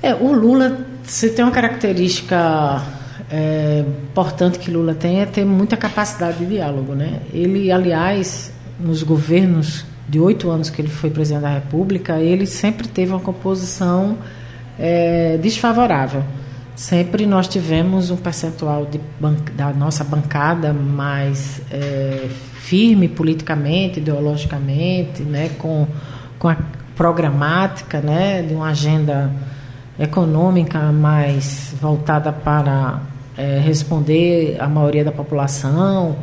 É, 0.03 0.15
o 0.15 0.33
Lula, 0.33 0.87
se 1.05 1.31
tem 1.31 1.45
uma 1.45 1.51
característica 1.53 2.83
é, 3.31 3.85
importante 4.11 4.59
que 4.59 4.71
Lula 4.71 4.95
tem, 4.95 5.21
é 5.21 5.27
ter 5.27 5.45
muita 5.45 5.77
capacidade 5.77 6.39
de 6.39 6.47
diálogo. 6.47 6.95
Né? 6.95 7.21
Ele, 7.33 7.71
aliás, 7.71 8.53
nos 8.79 9.03
governos 9.03 9.85
de 10.09 10.19
oito 10.21 10.51
anos 10.51 10.69
que 10.69 10.83
ele 10.83 10.89
foi 10.89 11.11
presidente 11.11 11.43
da 11.43 11.55
República, 11.55 12.19
ele 12.19 12.47
sempre 12.47 12.87
teve 12.89 13.13
uma 13.13 13.21
composição 13.21 14.19
é, 14.79 15.39
desfavorável. 15.41 16.23
Sempre 16.83 17.27
nós 17.27 17.47
tivemos 17.47 18.11
um 18.11 18.17
percentual 18.17 18.89
da 19.55 19.73
nossa 19.73 20.03
bancada 20.03 20.73
mais 20.73 21.63
é, 21.71 22.29
firme 22.55 23.07
politicamente, 23.07 24.01
ideologicamente, 24.01 25.23
né, 25.23 25.51
com, 25.59 25.87
com 26.41 26.49
a 26.49 26.57
programática 26.97 28.01
né, 28.01 28.43
de 28.43 28.53
uma 28.53 28.71
agenda 28.71 29.31
econômica 29.97 30.91
mais 30.91 31.73
voltada 31.81 32.33
para 32.33 33.01
é, 33.39 33.61
responder 33.61 34.57
à 34.59 34.69
maioria 34.69 35.05
da 35.05 35.13
população 35.13 36.17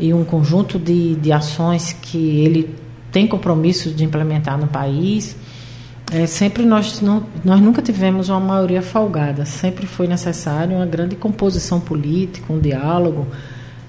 e 0.00 0.14
um 0.14 0.24
conjunto 0.24 0.78
de, 0.78 1.16
de 1.16 1.30
ações 1.30 1.92
que 1.92 2.40
ele 2.40 2.74
tem 3.12 3.26
compromisso 3.26 3.90
de 3.90 4.04
implementar 4.04 4.56
no 4.56 4.68
país. 4.68 5.36
É, 6.12 6.26
sempre 6.26 6.64
nós, 6.66 7.00
não, 7.00 7.24
nós 7.42 7.58
nunca 7.58 7.80
tivemos 7.80 8.28
uma 8.28 8.38
maioria 8.38 8.82
folgada, 8.82 9.46
sempre 9.46 9.86
foi 9.86 10.06
necessário 10.06 10.76
uma 10.76 10.84
grande 10.84 11.16
composição 11.16 11.80
política, 11.80 12.52
um 12.52 12.58
diálogo. 12.58 13.26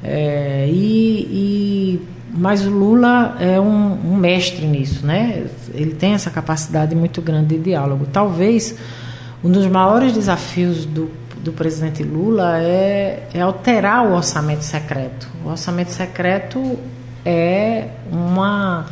É, 0.01 0.69
e, 0.69 1.99
e, 1.99 2.01
mas 2.33 2.65
o 2.65 2.69
Lula 2.69 3.35
é 3.41 3.59
um, 3.59 4.13
um, 4.13 4.15
mestre 4.15 4.65
nisso, 4.65 5.05
né? 5.05 5.47
Ele 5.73 5.93
tem 5.93 6.13
essa 6.13 6.31
capacidade 6.31 6.95
muito 6.95 7.21
grande 7.21 7.57
de 7.57 7.63
diálogo. 7.63 8.07
Talvez 8.11 8.73
um 9.43 9.51
dos 9.51 9.65
maiores 9.67 10.13
desafios 10.13 10.85
do, 10.85 11.11
do 11.43 11.51
presidente 11.51 12.03
Lula 12.03 12.57
é, 12.59 13.27
é 13.33 13.41
alterar 13.41 14.05
o 14.05 14.13
orçamento 14.13 14.63
secreto. 14.63 15.27
O 15.43 15.49
orçamento 15.49 15.91
secreto 15.91 16.79
é 17.25 17.87
uma 18.09 18.85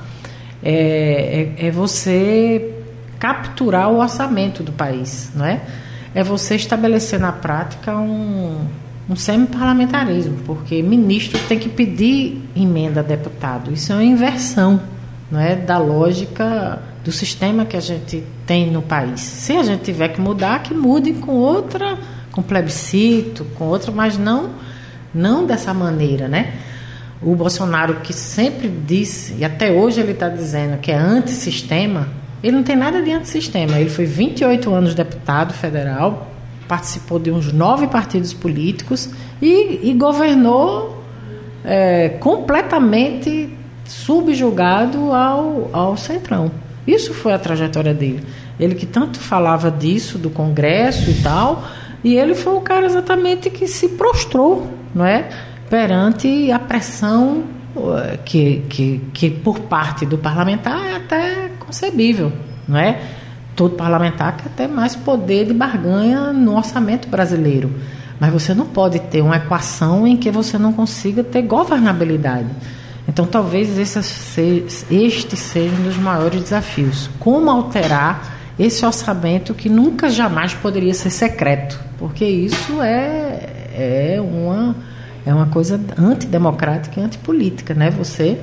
é, 0.62 1.54
é, 1.58 1.68
é 1.68 1.72
você 1.72 2.81
capturar 3.22 3.88
o 3.92 4.00
orçamento 4.00 4.64
do 4.64 4.72
país, 4.72 5.30
não 5.36 5.46
é? 5.46 5.62
É 6.14 6.24
você 6.24 6.56
estabelecer 6.56 7.20
na 7.20 7.32
prática 7.32 7.96
um, 7.96 8.66
um 9.08 9.16
semi-parlamentarismo, 9.16 10.40
porque 10.44 10.82
ministro 10.82 11.40
tem 11.48 11.60
que 11.60 11.70
pedir 11.70 12.42
emenda 12.56 13.02
a 13.02 13.04
deputado. 13.04 13.72
Isso 13.72 13.92
é 13.92 13.96
uma 13.96 14.04
inversão 14.04 14.82
não 15.30 15.40
é, 15.40 15.56
da 15.56 15.78
lógica 15.78 16.82
do 17.04 17.12
sistema 17.12 17.64
que 17.64 17.78
a 17.78 17.80
gente 17.80 18.24
tem 18.46 18.72
no 18.72 18.82
país. 18.82 19.22
Se 19.22 19.56
a 19.56 19.62
gente 19.62 19.84
tiver 19.84 20.10
que 20.10 20.20
mudar, 20.20 20.64
que 20.64 20.74
mude 20.74 21.14
com 21.14 21.34
outra, 21.34 22.00
com 22.32 22.42
plebiscito, 22.42 23.46
com 23.56 23.66
outra, 23.66 23.92
mas 23.92 24.18
não, 24.18 24.50
não 25.14 25.46
dessa 25.46 25.76
maneira, 25.76 26.28
né? 26.28 26.56
O 27.22 27.36
Bolsonaro 27.36 27.98
que 28.02 28.14
sempre 28.14 28.68
disse, 28.68 29.36
e 29.38 29.46
até 29.46 29.72
hoje 29.72 30.02
ele 30.02 30.14
está 30.14 30.28
dizendo 30.28 30.80
que 30.80 30.92
é 30.92 30.98
antissistema, 30.98 32.08
ele 32.44 32.56
não 32.56 32.64
tem 32.64 32.76
nada 32.76 33.02
de 33.02 33.12
antissistema. 33.12 33.80
Ele 33.80 33.90
foi 33.90 34.06
28 34.06 34.74
anos 34.74 34.96
deputado 34.96 35.54
federal, 35.54 36.32
participou 36.68 37.20
de 37.20 37.32
uns 37.32 37.52
nove 37.52 37.88
partidos 37.88 38.34
políticos 38.34 39.10
e, 39.42 39.90
e 39.90 39.94
governou 39.94 41.04
é, 41.64 42.10
completamente 42.20 43.56
subjugado 43.86 45.14
ao, 45.14 45.70
ao 45.72 45.98
Centrão. 45.98 46.52
Isso 46.88 47.14
foi 47.14 47.34
a 47.34 47.40
trajetória 47.40 47.94
dele. 47.94 48.24
Ele 48.60 48.76
que 48.76 48.86
tanto 48.86 49.20
falava 49.20 49.70
disso, 49.70 50.18
do 50.18 50.30
Congresso 50.30 51.10
e 51.10 51.16
tal, 51.16 51.64
e 52.04 52.16
ele 52.16 52.34
foi 52.34 52.54
o 52.54 52.62
cara 52.62 52.86
exatamente 52.86 53.50
que 53.50 53.68
se 53.68 53.90
prostrou, 53.90 54.68
não 54.94 55.06
é? 55.06 55.30
Perante 55.70 56.52
a 56.52 56.60
pressão 56.60 57.44
eh, 57.76 58.20
que, 58.26 58.64
que, 58.68 59.02
que 59.14 59.30
por 59.30 59.60
parte 59.62 60.06
do 60.06 60.18
parlamentar 60.18 60.86
é 60.86 60.96
até 60.96 61.31
concebível, 61.72 62.34
não 62.68 62.78
é? 62.78 63.02
Todo 63.56 63.76
parlamentar 63.76 64.36
quer 64.36 64.50
ter 64.50 64.68
mais 64.68 64.96
poder 64.96 65.46
de 65.46 65.54
barganha 65.54 66.34
no 66.34 66.58
orçamento 66.58 67.08
brasileiro. 67.08 67.72
Mas 68.20 68.32
você 68.32 68.54
não 68.54 68.66
pode 68.68 69.00
ter 69.00 69.22
uma 69.22 69.38
equação 69.38 70.06
em 70.06 70.18
que 70.18 70.30
você 70.30 70.58
não 70.58 70.74
consiga 70.74 71.24
ter 71.24 71.42
governabilidade. 71.42 72.48
Então, 73.08 73.26
talvez 73.26 73.78
este 73.80 75.36
seja 75.36 75.76
um 75.76 75.84
dos 75.84 75.98
maiores 75.98 76.44
desafios. 76.44 77.10
Como 77.20 77.50
alterar 77.50 78.38
esse 78.60 78.86
orçamento 78.86 79.54
que 79.54 79.70
nunca 79.70 80.10
jamais 80.10 80.54
poderia 80.54 80.94
ser 80.94 81.10
secreto? 81.10 81.80
Porque 81.98 82.24
isso 82.24 82.82
é, 82.82 83.50
é, 83.74 84.22
uma, 84.22 84.76
é 85.26 85.34
uma 85.34 85.48
coisa 85.48 85.80
antidemocrática 85.98 87.00
e 87.00 87.04
antipolítica. 87.04 87.74
Né? 87.74 87.90
Você 87.90 88.40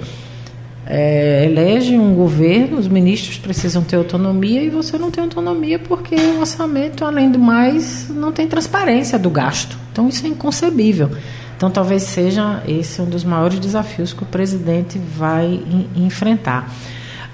é, 0.90 1.44
elege 1.44 1.98
um 1.98 2.14
governo, 2.14 2.78
os 2.78 2.88
ministros 2.88 3.36
precisam 3.36 3.82
ter 3.82 3.96
autonomia 3.96 4.62
e 4.62 4.70
você 4.70 4.96
não 4.96 5.10
tem 5.10 5.22
autonomia 5.22 5.78
porque 5.78 6.14
o 6.14 6.40
orçamento, 6.40 7.04
além 7.04 7.30
do 7.30 7.38
mais, 7.38 8.08
não 8.08 8.32
tem 8.32 8.48
transparência 8.48 9.18
do 9.18 9.28
gasto. 9.28 9.76
Então, 9.92 10.08
isso 10.08 10.24
é 10.24 10.30
inconcebível. 10.30 11.10
Então, 11.54 11.70
talvez 11.70 12.04
seja 12.04 12.62
esse 12.66 13.02
um 13.02 13.04
dos 13.04 13.22
maiores 13.22 13.58
desafios 13.58 14.14
que 14.14 14.22
o 14.22 14.26
presidente 14.26 14.98
vai 14.98 15.62
enfrentar. 15.94 16.72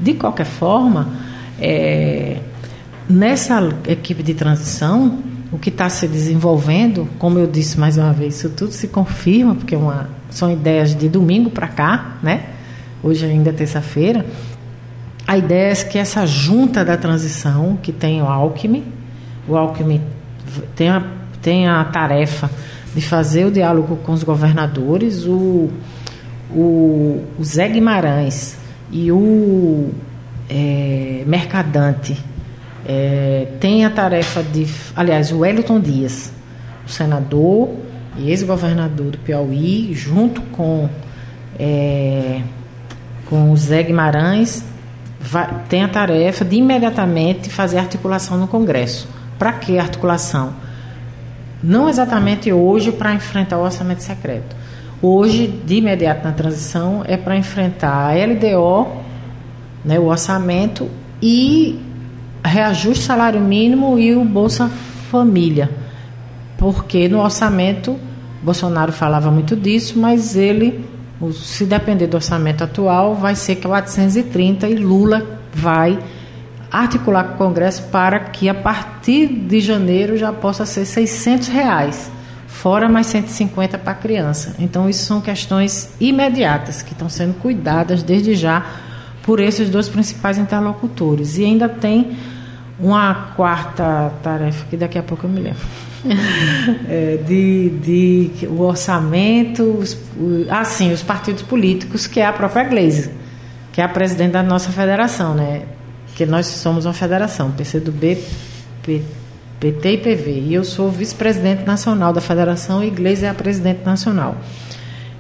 De 0.01 0.15
qualquer 0.15 0.47
forma, 0.47 1.13
é, 1.61 2.39
nessa 3.09 3.73
equipe 3.87 4.25
de 4.25 4.35
transição, 4.35 5.21
o 5.53 5.59
que 5.59 5.69
está 5.69 5.89
se 5.89 6.09
desenvolvendo, 6.09 7.09
como 7.21 7.39
eu 7.39 7.47
disse 7.47 7.79
mais 7.79 7.97
uma 7.97 8.13
vez, 8.13 8.35
isso 8.35 8.51
tudo 8.51 8.73
se 8.73 8.89
confirma, 8.89 9.55
porque 9.55 9.77
é 9.77 9.79
uma, 9.79 10.09
são 10.29 10.51
ideias 10.51 10.93
de 10.93 11.09
domingo 11.09 11.51
para 11.51 11.69
cá, 11.69 12.17
né? 12.21 12.54
Hoje 13.05 13.27
ainda 13.27 13.51
é 13.51 13.53
terça-feira. 13.53 14.27
A 15.27 15.39
ideia 15.39 15.73
é 15.73 15.75
que 15.77 15.99
essa 15.99 16.27
junta 16.27 16.85
da 16.85 16.97
transição, 16.97 17.79
que 17.81 17.93
tem 17.93 18.21
o 18.21 18.27
Alckmin, 18.27 18.85
o 19.47 19.57
Alckmin 19.57 20.01
tem 20.75 20.89
a, 20.89 21.05
tem 21.41 21.69
a 21.69 21.85
tarefa 21.85 22.51
de 22.95 23.01
fazer 23.01 23.45
o 23.45 23.51
diálogo 23.51 23.97
com 23.97 24.13
os 24.13 24.23
governadores, 24.23 25.27
o, 25.27 25.71
o, 26.51 27.23
o 27.39 27.45
Zé 27.45 27.69
Guimarães 27.69 28.57
e 28.91 29.13
o 29.13 29.91
é, 30.49 31.25
Mercadante 31.27 32.17
é, 32.87 33.49
tem 33.61 33.85
a 33.85 33.91
tarefa 33.91 34.43
de. 34.43 34.67
Aliás, 34.95 35.33
o 35.33 35.41
Wellington 35.41 35.81
Dias, 35.81 36.33
o 36.87 36.91
senador 36.91 37.71
e 38.17 38.31
ex-governador 38.31 39.11
do 39.11 39.19
Piauí, 39.19 39.93
junto 39.95 40.41
com, 40.43 40.89
é, 41.59 42.43
com 43.29 43.51
o 43.51 43.57
Zé 43.57 43.83
Guimarães, 43.83 44.65
vai, 45.21 45.49
tem 45.69 45.83
a 45.83 45.89
tarefa 45.89 46.45
de 46.45 46.57
imediatamente 46.57 47.51
fazer 47.51 47.79
articulação 47.79 48.37
no 48.39 48.47
Congresso. 48.47 49.09
Para 49.39 49.53
que 49.53 49.79
articulação? 49.79 50.53
Não 51.63 51.89
exatamente 51.89 52.53
hoje 52.53 52.93
para 52.93 53.15
enfrentar 53.15 53.59
o 53.59 53.63
orçamento 53.63 54.03
secreto. 54.03 54.55
Hoje, 55.01 55.47
de 55.47 55.77
imediato 55.77 56.25
na 56.25 56.33
transição, 56.33 57.03
é 57.07 57.17
para 57.17 57.37
enfrentar 57.37 58.11
a 58.11 58.15
LDO, 58.15 58.89
né, 59.85 59.99
o 59.99 60.05
orçamento 60.05 60.89
e 61.21 61.81
reajuste 62.45 63.05
salário 63.05 63.41
mínimo 63.41 63.99
e 63.99 64.15
o 64.15 64.25
Bolsa 64.25 64.71
Família. 65.11 65.71
Porque 66.59 67.09
no 67.09 67.21
orçamento, 67.21 67.99
Bolsonaro 68.43 68.93
falava 68.93 69.31
muito 69.31 69.57
disso, 69.57 69.99
mas 69.99 70.37
ele, 70.37 70.85
se 71.33 71.65
depender 71.65 72.07
do 72.07 72.17
orçamento 72.17 72.65
atual, 72.65 73.15
vai 73.15 73.35
ser 73.35 73.57
430 73.57 74.69
e 74.69 74.75
Lula 74.75 75.41
vai 75.53 75.99
articular 76.71 77.25
com 77.25 77.35
o 77.35 77.49
Congresso 77.49 77.85
para 77.85 78.19
que 78.19 78.49
a 78.49 78.55
partir 78.55 79.29
de 79.29 79.61
janeiro 79.61 80.17
já 80.17 80.33
possa 80.33 80.67
ser 80.67 80.85
600 80.85 81.49
reais, 81.49 82.11
fora 82.49 82.89
mais 82.89 83.07
150 83.07 83.79
para 83.79 83.93
a 83.93 83.95
criança. 83.95 84.57
Então, 84.59 84.91
isso 84.91 85.05
são 85.05 85.21
questões 85.21 85.95
imediatas 86.01 86.83
que 86.83 86.93
estão 86.93 87.09
sendo 87.09 87.35
cuidadas 87.35 88.03
desde 88.03 88.35
já 88.35 88.67
por 89.23 89.39
esses 89.39 89.71
dois 89.71 89.89
principais 89.89 90.37
interlocutores. 90.37 91.39
E 91.39 91.45
ainda 91.45 91.69
tem 91.69 92.17
uma 92.79 93.33
quarta 93.37 94.13
tarefa, 94.23 94.67
que 94.69 94.77
daqui 94.77 94.99
a 94.99 95.03
pouco 95.03 95.27
eu 95.27 95.31
me 95.31 95.41
lembro. 95.41 95.63
É, 96.89 97.19
de, 97.27 97.71
de 97.71 98.47
o 98.47 98.63
orçamento, 98.63 99.63
os, 99.63 99.97
assim, 100.51 100.93
os 100.93 101.03
partidos 101.03 101.43
políticos, 101.43 102.07
que 102.07 102.21
é 102.21 102.27
a 102.27 102.33
própria 102.33 102.65
Gleisi, 102.65 103.11
que 103.73 103.81
é 103.81 103.85
a 103.85 103.89
presidente 103.89 104.33
da 104.33 104.43
nossa 104.43 104.71
federação, 104.71 105.35
né? 105.35 105.63
que 106.15 106.25
nós 106.25 106.47
somos 106.47 106.85
uma 106.87 106.93
federação, 106.93 107.51
PCdoB, 107.51 108.23
P, 108.83 109.03
PT 109.59 109.93
e 109.93 109.99
PV. 109.99 110.31
E 110.47 110.55
eu 110.55 110.65
sou 110.65 110.91
vice-presidente 110.91 111.65
nacional 111.65 112.13
da 112.13 112.21
federação 112.21 112.83
e 112.83 112.87
Igreja 112.87 113.27
é 113.27 113.31
a 113.31 113.35
presidente 113.35 113.85
nacional. 113.85 114.37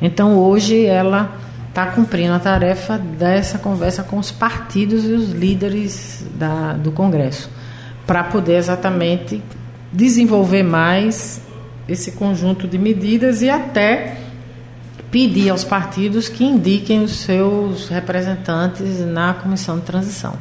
Então, 0.00 0.36
hoje, 0.38 0.86
ela 0.86 1.36
está 1.68 1.86
cumprindo 1.86 2.32
a 2.32 2.38
tarefa 2.38 2.96
dessa 2.96 3.58
conversa 3.58 4.04
com 4.04 4.18
os 4.18 4.30
partidos 4.30 5.04
e 5.04 5.12
os 5.12 5.30
líderes 5.32 6.24
da, 6.36 6.74
do 6.74 6.92
Congresso, 6.92 7.50
para 8.06 8.22
poder 8.22 8.56
exatamente 8.56 9.42
desenvolver 9.94 10.64
mais 10.64 11.40
esse 11.88 12.12
conjunto 12.12 12.66
de 12.66 12.76
medidas 12.76 13.40
e 13.40 13.48
até 13.48 14.16
pedir 15.10 15.50
aos 15.50 15.62
partidos 15.62 16.28
que 16.28 16.44
indiquem 16.44 17.04
os 17.04 17.20
seus 17.20 17.88
representantes 17.88 18.98
na 19.06 19.34
comissão 19.34 19.78
de 19.78 19.84
transição. 19.84 20.36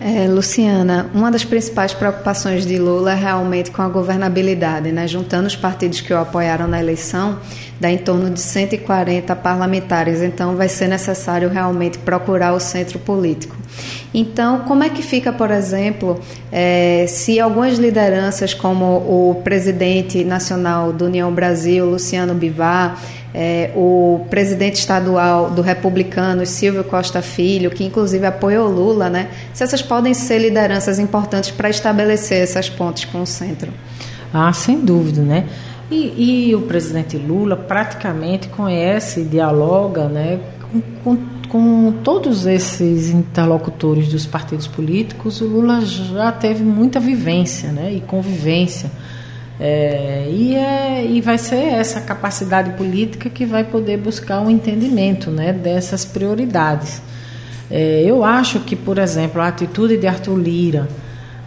É, 0.00 0.28
Luciana, 0.28 1.10
uma 1.12 1.30
das 1.30 1.44
principais 1.44 1.92
preocupações 1.92 2.64
de 2.64 2.78
Lula 2.78 3.12
é 3.12 3.14
realmente 3.14 3.72
com 3.72 3.82
a 3.82 3.88
governabilidade, 3.88 4.92
né? 4.92 5.08
juntando 5.08 5.48
os 5.48 5.56
partidos 5.56 6.00
que 6.00 6.12
o 6.12 6.18
apoiaram 6.18 6.68
na 6.68 6.78
eleição, 6.80 7.38
dá 7.80 7.90
em 7.90 7.98
torno 7.98 8.30
de 8.30 8.40
140 8.40 9.34
parlamentares, 9.36 10.22
então 10.22 10.56
vai 10.56 10.68
ser 10.68 10.86
necessário 10.86 11.48
realmente 11.48 11.98
procurar 11.98 12.52
o 12.52 12.60
centro 12.60 12.98
político. 13.00 13.56
Então, 14.12 14.60
como 14.60 14.82
é 14.82 14.88
que 14.88 15.02
fica, 15.02 15.32
por 15.32 15.50
exemplo, 15.50 16.18
é, 16.50 17.04
se 17.08 17.38
algumas 17.38 17.78
lideranças, 17.78 18.54
como 18.54 18.84
o 18.84 19.40
presidente 19.44 20.24
nacional 20.24 20.92
do 20.92 21.04
União 21.04 21.30
Brasil, 21.30 21.84
Luciano 21.84 22.34
Bivar, 22.34 22.98
é, 23.34 23.70
o 23.76 24.26
presidente 24.30 24.76
estadual 24.76 25.50
do 25.50 25.60
Republicano, 25.60 26.46
Silvio 26.46 26.82
Costa 26.84 27.20
Filho, 27.20 27.70
que 27.70 27.84
inclusive 27.84 28.24
apoiou 28.24 28.68
Lula, 28.68 29.10
né? 29.10 29.28
Se 29.52 29.62
essas 29.62 29.82
podem 29.82 30.14
ser 30.14 30.38
lideranças 30.38 30.98
importantes 30.98 31.50
para 31.50 31.68
estabelecer 31.68 32.42
essas 32.42 32.70
pontes 32.70 33.04
com 33.04 33.20
o 33.20 33.26
centro. 33.26 33.70
Ah, 34.32 34.52
sem 34.52 34.80
dúvida, 34.80 35.22
né? 35.22 35.44
E, 35.90 36.48
e 36.48 36.54
o 36.54 36.62
presidente 36.62 37.16
Lula 37.16 37.56
praticamente 37.56 38.48
conhece, 38.48 39.22
dialoga, 39.22 40.04
né, 40.06 40.38
com, 40.70 40.82
com, 41.02 41.16
com 41.48 41.92
todos 42.04 42.46
esses 42.46 43.10
interlocutores 43.10 44.08
dos 44.08 44.26
partidos 44.26 44.66
políticos. 44.66 45.40
O 45.40 45.46
Lula 45.46 45.80
já 45.82 46.30
teve 46.30 46.62
muita 46.62 47.00
vivência, 47.00 47.70
né, 47.72 47.92
e 47.92 48.00
convivência 48.00 48.90
é, 49.60 50.28
e, 50.30 50.54
é, 50.54 51.04
e 51.04 51.20
vai 51.20 51.36
ser 51.36 51.56
essa 51.56 52.00
capacidade 52.00 52.70
política 52.72 53.28
que 53.28 53.44
vai 53.44 53.64
poder 53.64 53.96
buscar 53.96 54.40
um 54.40 54.48
entendimento 54.48 55.30
né, 55.30 55.52
dessas 55.52 56.04
prioridades. 56.04 57.02
É, 57.70 58.02
eu 58.06 58.24
acho 58.24 58.60
que, 58.60 58.76
por 58.76 58.98
exemplo, 58.98 59.40
a 59.40 59.48
atitude 59.48 59.96
de 59.96 60.06
Arthur 60.06 60.36
Lira, 60.36 60.88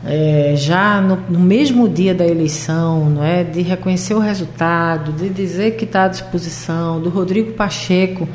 é, 0.05 0.53
já 0.57 0.99
no, 0.99 1.15
no, 1.29 1.39
mesmo 1.39 1.87
dia 1.87 2.13
da 2.13 2.25
eleição, 2.25 3.09
não 3.09 3.23
é, 3.23 3.43
de 3.43 3.61
reconhecer 3.61 4.13
o 4.13 4.19
resultado, 4.19 5.13
de 5.13 5.29
dizer 5.29 5.77
que 5.77 5.85
está 5.85 6.05
à 6.05 6.07
disposição, 6.07 6.99
do 6.99 7.09
Rodrigo 7.09 7.53
Pacheco 7.53 8.27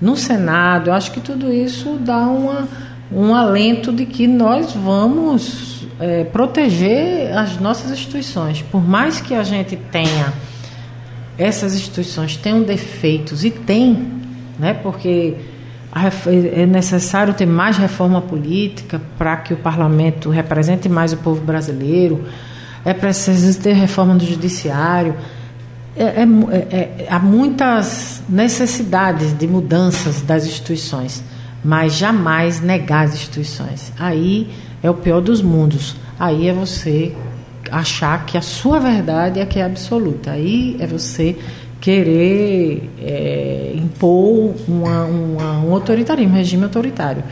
no 0.00 0.16
Senado. 0.16 0.90
Eu 0.90 0.94
acho 0.94 1.10
que 1.12 1.20
tudo 1.20 1.52
isso 1.52 1.98
dá 2.00 2.26
uma, 2.26 2.68
um 3.12 3.34
alento 3.34 3.92
de 3.92 4.06
que 4.06 4.26
nós 4.26 4.72
vamos 4.72 5.86
é, 6.00 6.24
proteger 6.24 7.36
as 7.36 7.58
nossas 7.58 7.90
instituições. 7.90 8.62
Por 8.62 8.86
mais 8.86 9.20
que 9.20 9.34
a 9.34 9.42
gente 9.42 9.76
tenha, 9.76 10.32
essas 11.36 11.74
instituições 11.74 12.36
tenham 12.36 12.62
defeitos, 12.62 13.44
e 13.44 13.50
tem, 13.50 14.12
né, 14.58 14.74
porque 14.74 15.36
é 16.54 16.66
necessário 16.66 17.34
ter 17.34 17.46
mais 17.46 17.76
reforma 17.76 18.20
política 18.20 19.00
para 19.16 19.36
que 19.38 19.54
o 19.54 19.56
parlamento 19.56 20.30
represente 20.30 20.88
mais 20.88 21.12
o 21.12 21.16
povo 21.16 21.40
brasileiro, 21.40 22.24
é 22.84 22.94
preciso 22.94 23.60
ter 23.60 23.72
reforma 23.72 24.14
do 24.14 24.24
judiciário. 24.24 25.16
É, 25.98 26.04
é, 26.04 26.22
é, 26.22 26.56
é, 26.76 27.06
há 27.10 27.18
muitas 27.18 28.22
necessidades 28.28 29.36
de 29.36 29.48
mudanças 29.48 30.22
das 30.22 30.46
instituições, 30.46 31.24
mas 31.64 31.94
jamais 31.94 32.60
negar 32.60 33.06
as 33.06 33.14
instituições. 33.14 33.92
Aí 33.98 34.48
é 34.80 34.88
o 34.88 34.94
pior 34.94 35.20
dos 35.20 35.42
mundos. 35.42 35.96
Aí 36.16 36.48
é 36.48 36.52
você 36.52 37.12
achar 37.68 38.24
que 38.26 38.38
a 38.38 38.40
sua 38.40 38.78
verdade 38.78 39.40
é 39.40 39.46
que 39.46 39.58
é 39.58 39.64
absoluta. 39.64 40.30
Aí 40.30 40.76
é 40.78 40.86
você 40.86 41.36
querer 41.80 42.88
é, 43.00 43.72
impor 43.74 44.54
uma, 44.68 45.04
uma, 45.04 45.60
um 45.60 45.74
autoritarismo, 45.74 46.32
um 46.32 46.36
regime 46.36 46.62
autoritário. 46.62 47.24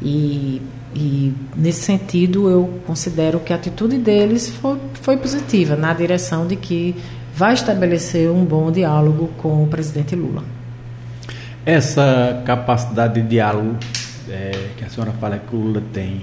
E, 0.00 0.62
e, 0.94 1.32
nesse 1.56 1.82
sentido, 1.82 2.48
eu 2.48 2.80
considero 2.86 3.40
que 3.40 3.52
a 3.52 3.56
atitude 3.56 3.98
deles 3.98 4.50
foi, 4.50 4.78
foi 5.02 5.16
positiva, 5.16 5.74
na 5.74 5.92
direção 5.92 6.46
de 6.46 6.54
que 6.54 6.94
vai 7.36 7.54
estabelecer 7.54 8.30
um 8.30 8.44
bom 8.44 8.70
diálogo 8.70 9.28
com 9.38 9.64
o 9.64 9.66
presidente 9.66 10.14
Lula. 10.14 10.44
Essa 11.66 12.42
capacidade 12.44 13.20
de 13.20 13.28
diálogo 13.28 13.76
é, 14.28 14.52
que 14.76 14.84
a 14.84 14.88
senhora 14.88 15.12
fala 15.12 15.38
que 15.38 15.54
o 15.54 15.58
Lula 15.58 15.82
tem, 15.92 16.22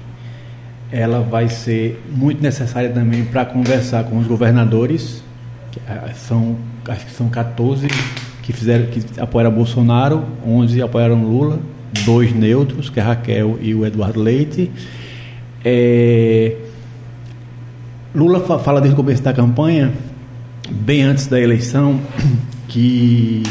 ela 0.91 1.21
vai 1.21 1.49
ser 1.49 2.01
muito 2.09 2.41
necessária 2.41 2.89
também 2.89 3.25
para 3.25 3.45
conversar 3.45 4.05
com 4.05 4.17
os 4.19 4.27
governadores, 4.27 5.23
que 5.71 5.81
é, 5.87 6.13
são, 6.13 6.55
acho 6.87 7.05
que 7.05 7.11
são 7.11 7.27
14 7.29 7.87
que 8.41 8.53
fizeram 8.53 8.85
que 8.87 9.19
apoiaram 9.19 9.51
Bolsonaro, 9.51 10.25
11 10.45 10.81
apoiaram 10.81 11.23
Lula, 11.23 11.59
dois 12.05 12.33
neutros, 12.33 12.89
que 12.89 12.99
é 12.99 13.03
Raquel 13.03 13.57
e 13.61 13.75
o 13.75 13.85
Eduardo 13.85 14.19
Leite. 14.19 14.71
É, 15.63 16.55
Lula 18.15 18.59
fala 18.59 18.81
desde 18.81 18.93
o 18.93 18.97
começo 18.97 19.21
da 19.21 19.31
campanha 19.31 19.93
bem 20.69 21.03
antes 21.03 21.27
da 21.27 21.39
eleição 21.39 21.99
que 22.67 23.43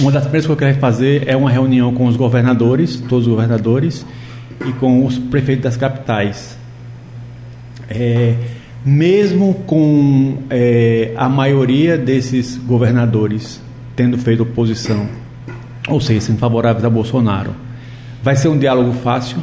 uma 0.00 0.12
das 0.12 0.22
primeiras 0.22 0.46
coisas 0.46 0.58
que 0.58 0.64
ele 0.64 0.72
vai 0.72 0.80
fazer 0.80 1.28
é 1.28 1.36
uma 1.36 1.50
reunião 1.50 1.92
com 1.92 2.06
os 2.06 2.16
governadores, 2.16 2.96
todos 3.08 3.26
os 3.26 3.32
governadores, 3.32 4.06
e 4.66 4.72
com 4.72 5.04
os 5.04 5.18
prefeitos 5.18 5.64
das 5.64 5.76
capitais. 5.76 6.56
É, 7.88 8.34
mesmo 8.84 9.54
com 9.66 10.38
é, 10.50 11.12
a 11.16 11.28
maioria 11.28 11.96
desses 11.98 12.56
governadores 12.56 13.60
tendo 13.96 14.16
feito 14.16 14.44
oposição, 14.44 15.08
ou 15.88 16.00
seja, 16.00 16.20
sendo 16.20 16.38
favoráveis 16.38 16.84
a 16.84 16.90
Bolsonaro, 16.90 17.52
vai 18.22 18.36
ser 18.36 18.48
um 18.48 18.58
diálogo 18.58 18.92
fácil? 18.92 19.38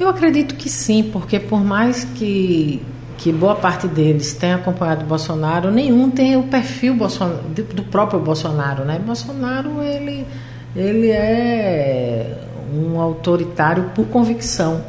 Eu 0.00 0.08
acredito 0.08 0.54
que 0.54 0.70
sim, 0.70 1.02
porque 1.02 1.38
por 1.38 1.62
mais 1.62 2.04
que 2.14 2.80
que 3.18 3.32
boa 3.32 3.56
parte 3.56 3.88
deles 3.88 4.32
tem 4.32 4.52
acompanhado 4.52 5.04
Bolsonaro, 5.04 5.72
nenhum 5.72 6.08
tem 6.08 6.36
o 6.36 6.44
perfil 6.44 6.94
Bolsonaro, 6.94 7.42
do 7.48 7.82
próprio 7.82 8.20
Bolsonaro, 8.20 8.84
né? 8.84 8.98
Bolsonaro 9.04 9.82
ele 9.82 10.24
ele 10.76 11.10
é 11.10 12.38
um 12.72 13.00
autoritário 13.00 13.90
por 13.94 14.06
convicção. 14.06 14.84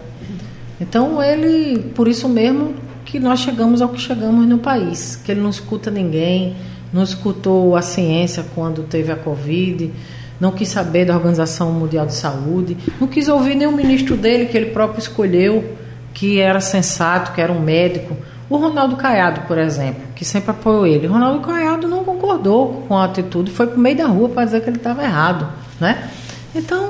Então 0.79 1.21
ele, 1.21 1.79
por 1.95 2.07
isso 2.07 2.29
mesmo 2.29 2.75
que 3.03 3.19
nós 3.19 3.39
chegamos 3.39 3.81
ao 3.81 3.89
que 3.89 3.99
chegamos 3.99 4.45
no 4.47 4.59
país, 4.59 5.15
que 5.15 5.31
ele 5.31 5.41
não 5.41 5.49
escuta 5.49 5.89
ninguém, 5.89 6.55
não 6.93 7.01
escutou 7.01 7.75
a 7.75 7.81
ciência 7.81 8.45
quando 8.53 8.83
teve 8.83 9.11
a 9.11 9.15
Covid, 9.15 9.91
não 10.39 10.51
quis 10.51 10.69
saber 10.69 11.05
da 11.05 11.15
Organização 11.15 11.71
Mundial 11.71 12.05
de 12.05 12.13
Saúde, 12.13 12.77
não 13.01 13.07
quis 13.07 13.27
ouvir 13.27 13.55
nenhum 13.55 13.71
ministro 13.71 14.15
dele 14.15 14.45
que 14.45 14.55
ele 14.55 14.67
próprio 14.67 14.99
escolheu 14.99 15.75
que 16.19 16.37
era 16.37 16.59
sensato, 16.59 17.31
que 17.31 17.39
era 17.39 17.51
um 17.51 17.61
médico. 17.61 18.15
O 18.49 18.57
Ronaldo 18.57 18.97
Caiado, 18.97 19.41
por 19.47 19.57
exemplo, 19.57 20.03
que 20.13 20.25
sempre 20.25 20.51
apoiou 20.51 20.85
ele. 20.85 21.07
O 21.07 21.13
Ronaldo 21.13 21.39
Caiado 21.39 21.87
não 21.87 22.03
concordou 22.03 22.83
com 22.87 22.97
a 22.97 23.05
atitude, 23.05 23.51
foi 23.51 23.67
para 23.67 23.77
o 23.77 23.79
meio 23.79 23.95
da 23.95 24.05
rua 24.05 24.27
para 24.27 24.43
dizer 24.43 24.61
que 24.61 24.69
ele 24.69 24.77
estava 24.77 25.01
errado. 25.01 25.47
Né? 25.79 26.09
Então, 26.53 26.89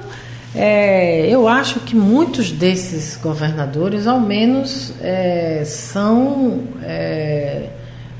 é, 0.56 1.28
eu 1.30 1.48
acho 1.48 1.82
que 1.82 1.96
muitos 1.96 2.52
desses 2.52 3.18
governadores, 3.18 4.08
ao 4.08 4.20
menos, 4.20 4.96
é, 5.00 5.62
são, 5.64 6.64
é, 6.82 7.70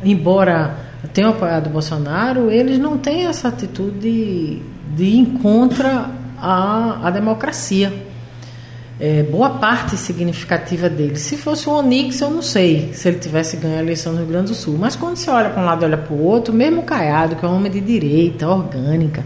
embora 0.04 0.76
tenham 1.12 1.32
apoiado 1.32 1.68
o 1.68 1.70
Bolsonaro, 1.72 2.52
eles 2.52 2.78
não 2.78 3.00
têm 3.00 3.26
essa 3.26 3.48
atitude 3.48 3.98
de, 3.98 4.62
de 4.96 5.06
ir 5.06 5.26
contra 5.42 6.08
a, 6.38 7.08
a 7.08 7.10
democracia 7.10 8.09
é, 9.00 9.24
boa 9.24 9.52
parte 9.52 9.96
significativa 9.96 10.90
dele. 10.90 11.16
Se 11.16 11.38
fosse 11.38 11.70
o 11.70 11.72
Onix, 11.72 12.20
eu 12.20 12.30
não 12.30 12.42
sei 12.42 12.92
se 12.94 13.08
ele 13.08 13.18
tivesse 13.18 13.56
ganho 13.56 13.78
a 13.78 13.80
eleição 13.80 14.12
no 14.12 14.20
Rio 14.20 14.28
Grande 14.28 14.48
do 14.48 14.56
Sul. 14.56 14.78
Mas 14.78 14.96
quando 14.96 15.16
você 15.16 15.30
olha 15.30 15.50
para 15.50 15.62
um 15.62 15.66
lado 15.66 15.84
e 15.84 15.86
olha 15.86 15.98
para 15.98 16.14
o 16.14 16.22
outro, 16.22 16.54
mesmo 16.54 16.82
o 16.82 16.84
Caiado, 16.84 17.36
que 17.36 17.46
é 17.46 17.48
um 17.48 17.56
homem 17.56 17.72
de 17.72 17.80
direita, 17.80 18.48
orgânica, 18.48 19.24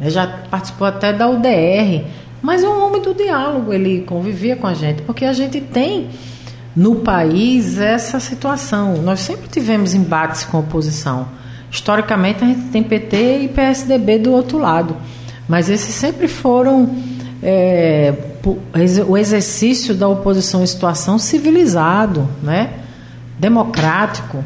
né, 0.00 0.10
já 0.10 0.26
participou 0.26 0.86
até 0.86 1.12
da 1.12 1.28
UDR, 1.28 2.04
mas 2.42 2.64
é 2.64 2.68
um 2.68 2.84
homem 2.84 3.00
do 3.00 3.14
diálogo, 3.14 3.72
ele 3.72 4.02
convivia 4.02 4.56
com 4.56 4.66
a 4.66 4.74
gente, 4.74 5.02
porque 5.02 5.24
a 5.24 5.32
gente 5.32 5.60
tem 5.60 6.08
no 6.74 6.96
país 6.96 7.78
essa 7.78 8.18
situação. 8.18 9.00
Nós 9.00 9.20
sempre 9.20 9.48
tivemos 9.48 9.94
embates 9.94 10.44
com 10.44 10.56
a 10.56 10.60
oposição. 10.60 11.28
Historicamente, 11.70 12.42
a 12.42 12.46
gente 12.46 12.68
tem 12.68 12.82
PT 12.82 13.38
e 13.42 13.48
PSDB 13.48 14.18
do 14.18 14.32
outro 14.32 14.58
lado, 14.58 14.96
mas 15.48 15.70
esses 15.70 15.94
sempre 15.94 16.28
foram. 16.28 17.13
É, 17.46 18.14
o 19.06 19.18
exercício 19.18 19.94
da 19.94 20.08
oposição 20.08 20.62
em 20.62 20.66
situação 20.66 21.18
civilizado, 21.18 22.26
né? 22.42 22.70
democrático. 23.38 24.44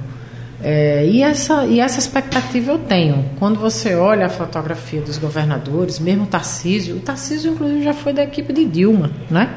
É, 0.61 1.06
e, 1.06 1.22
essa, 1.22 1.64
e 1.66 1.78
essa 1.78 2.00
expectativa 2.00 2.72
eu 2.72 2.78
tenho. 2.78 3.24
Quando 3.38 3.61
você 3.61 3.94
olha 3.94 4.26
a 4.26 4.28
fotografia 4.28 5.00
dos 5.00 5.16
governadores, 5.16 6.00
mesmo 6.00 6.24
o 6.24 6.26
Tarcísio, 6.26 6.96
o 6.96 7.00
Tarcísio, 7.00 7.52
inclusive, 7.52 7.84
já 7.84 7.94
foi 7.94 8.12
da 8.12 8.24
equipe 8.24 8.52
de 8.52 8.64
Dilma, 8.64 9.11
né? 9.30 9.54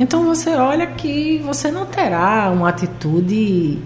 Então 0.00 0.24
você 0.24 0.50
olha 0.50 0.86
que 0.86 1.38
você 1.44 1.70
não 1.70 1.84
terá 1.84 2.50
uma 2.50 2.70
atitude 2.70 3.78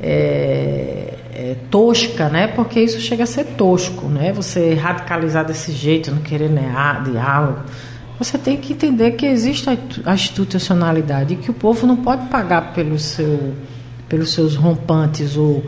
é, 0.00 1.14
é, 1.34 1.56
tosca, 1.68 2.28
né? 2.28 2.46
Porque 2.46 2.80
isso 2.80 3.00
chega 3.00 3.24
a 3.24 3.26
ser 3.26 3.44
tosco, 3.44 4.06
né? 4.06 4.32
Você 4.32 4.74
radicalizar 4.74 5.44
desse 5.44 5.72
jeito, 5.72 6.12
não 6.12 6.22
querer 6.22 6.48
diálogo 7.04 7.58
você 8.22 8.38
tem 8.38 8.56
que 8.56 8.72
entender 8.72 9.12
que 9.12 9.26
existe 9.26 9.68
a 10.04 10.14
institucionalidade 10.14 11.34
e 11.34 11.36
que 11.36 11.50
o 11.50 11.54
povo 11.54 11.86
não 11.86 11.96
pode 11.96 12.26
pagar 12.28 12.72
pelo 12.72 12.98
seu, 12.98 13.54
pelos 14.08 14.32
seus 14.32 14.54
rompantes 14.54 15.36
ou 15.36 15.64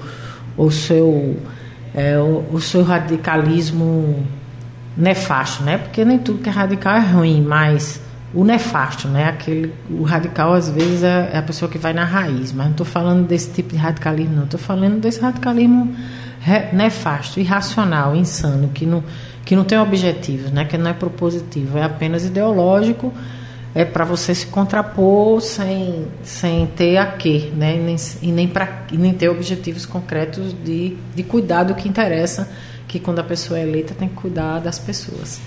o 0.56 0.70
seu, 0.70 1.36
é, 1.94 2.16
o, 2.18 2.60
seu 2.60 2.82
radicalismo 2.82 4.24
nefasto, 4.96 5.62
né? 5.62 5.78
Porque 5.78 6.04
nem 6.04 6.18
tudo 6.18 6.40
que 6.40 6.48
é 6.48 6.52
radical 6.52 6.94
é 6.94 7.00
ruim, 7.00 7.42
mas 7.42 8.00
o 8.32 8.44
nefasto, 8.44 9.08
né? 9.08 9.28
Aquele, 9.28 9.72
o 9.90 10.02
radical 10.02 10.52
às 10.52 10.68
vezes 10.68 11.02
é, 11.02 11.30
é 11.32 11.38
a 11.38 11.42
pessoa 11.42 11.70
que 11.70 11.78
vai 11.78 11.92
na 11.92 12.04
raiz, 12.04 12.52
mas 12.52 12.66
não 12.66 12.72
estou 12.72 12.86
falando 12.86 13.26
desse 13.26 13.50
tipo 13.50 13.70
de 13.70 13.76
radicalismo, 13.76 14.36
não. 14.36 14.44
Estou 14.44 14.60
falando 14.60 15.00
desse 15.00 15.20
radicalismo 15.20 15.94
nefasto, 16.72 17.40
irracional, 17.40 18.14
insano, 18.14 18.68
que 18.68 18.84
não 18.84 19.02
que 19.44 19.54
não 19.54 19.64
tem 19.64 19.78
objetivos, 19.78 20.50
né? 20.50 20.64
que 20.64 20.78
não 20.78 20.90
é 20.90 20.94
propositivo, 20.94 21.78
é 21.78 21.82
apenas 21.82 22.24
ideológico, 22.24 23.12
é 23.74 23.84
para 23.84 24.04
você 24.04 24.34
se 24.34 24.46
contrapor 24.46 25.40
sem, 25.40 26.06
sem 26.22 26.66
ter 26.68 26.96
a 26.96 27.06
quê, 27.06 27.50
né? 27.56 27.76
e 27.76 27.78
nem, 27.78 27.96
e 28.22 28.32
nem, 28.32 28.48
pra, 28.48 28.84
e 28.92 28.96
nem 28.96 29.12
ter 29.12 29.28
objetivos 29.28 29.84
concretos 29.84 30.54
de, 30.64 30.96
de 31.14 31.22
cuidar 31.22 31.64
do 31.64 31.74
que 31.74 31.88
interessa, 31.88 32.48
que 32.86 32.98
quando 32.98 33.18
a 33.18 33.24
pessoa 33.24 33.58
é 33.58 33.62
eleita 33.62 33.94
tem 33.94 34.08
que 34.08 34.14
cuidar 34.14 34.60
das 34.60 34.78
pessoas. 34.78 35.40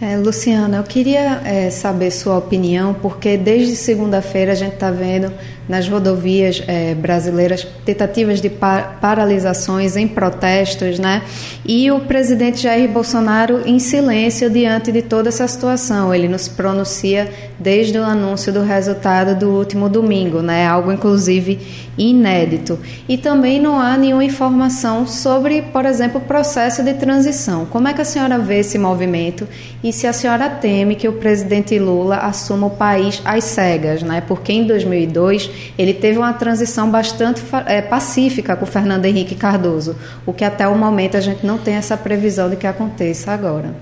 É, 0.00 0.16
Luciana, 0.16 0.78
eu 0.78 0.82
queria 0.82 1.40
é, 1.44 1.70
saber 1.70 2.10
sua 2.10 2.36
opinião, 2.36 2.94
porque 2.94 3.36
desde 3.36 3.76
segunda-feira 3.76 4.52
a 4.52 4.54
gente 4.54 4.74
está 4.74 4.90
vendo 4.90 5.32
nas 5.68 5.88
rodovias 5.88 6.62
é, 6.66 6.94
brasileiras, 6.94 7.66
tentativas 7.84 8.40
de 8.40 8.50
par 8.50 8.98
paralisações 9.00 9.96
em 9.96 10.06
protestos, 10.06 10.98
né? 10.98 11.22
E 11.64 11.90
o 11.90 12.00
presidente 12.00 12.62
Jair 12.62 12.88
Bolsonaro 12.90 13.62
em 13.66 13.78
silêncio 13.78 14.50
diante 14.50 14.92
de 14.92 15.02
toda 15.02 15.28
essa 15.28 15.46
situação. 15.48 16.14
Ele 16.14 16.28
nos 16.28 16.48
pronuncia 16.48 17.30
desde 17.58 17.98
o 17.98 18.04
anúncio 18.04 18.52
do 18.52 18.62
resultado 18.62 19.38
do 19.38 19.50
último 19.50 19.88
domingo, 19.88 20.40
né? 20.40 20.66
Algo 20.66 20.92
inclusive 20.92 21.58
inédito. 21.96 22.78
E 23.08 23.16
também 23.16 23.60
não 23.60 23.78
há 23.78 23.96
nenhuma 23.96 24.24
informação 24.24 25.06
sobre, 25.06 25.62
por 25.62 25.86
exemplo, 25.86 26.20
o 26.20 26.24
processo 26.24 26.82
de 26.82 26.94
transição. 26.94 27.64
Como 27.66 27.88
é 27.88 27.94
que 27.94 28.00
a 28.00 28.04
senhora 28.04 28.38
vê 28.38 28.58
esse 28.58 28.78
movimento 28.78 29.46
e 29.82 29.92
se 29.92 30.06
a 30.06 30.12
senhora 30.12 30.48
teme 30.48 30.96
que 30.96 31.08
o 31.08 31.12
presidente 31.14 31.78
Lula 31.78 32.16
assuma 32.16 32.66
o 32.66 32.70
país 32.70 33.22
às 33.24 33.44
cegas, 33.44 34.02
né? 34.02 34.22
Porque 34.26 34.52
em 34.52 34.66
2002 34.66 35.50
ele 35.78 35.94
teve 35.94 36.18
uma 36.18 36.32
transição 36.32 36.90
bastante 36.90 37.42
é, 37.66 37.82
pacífica 37.82 38.56
com 38.56 38.66
Fernando 38.66 39.04
Henrique 39.04 39.34
Cardoso, 39.34 39.96
o 40.24 40.32
que 40.32 40.44
até 40.44 40.66
o 40.66 40.76
momento 40.76 41.16
a 41.16 41.20
gente 41.20 41.44
não 41.44 41.58
tem 41.58 41.74
essa 41.74 41.96
previsão 41.96 42.50
de 42.50 42.56
que 42.56 42.66
aconteça 42.66 43.32
agora. 43.32 43.74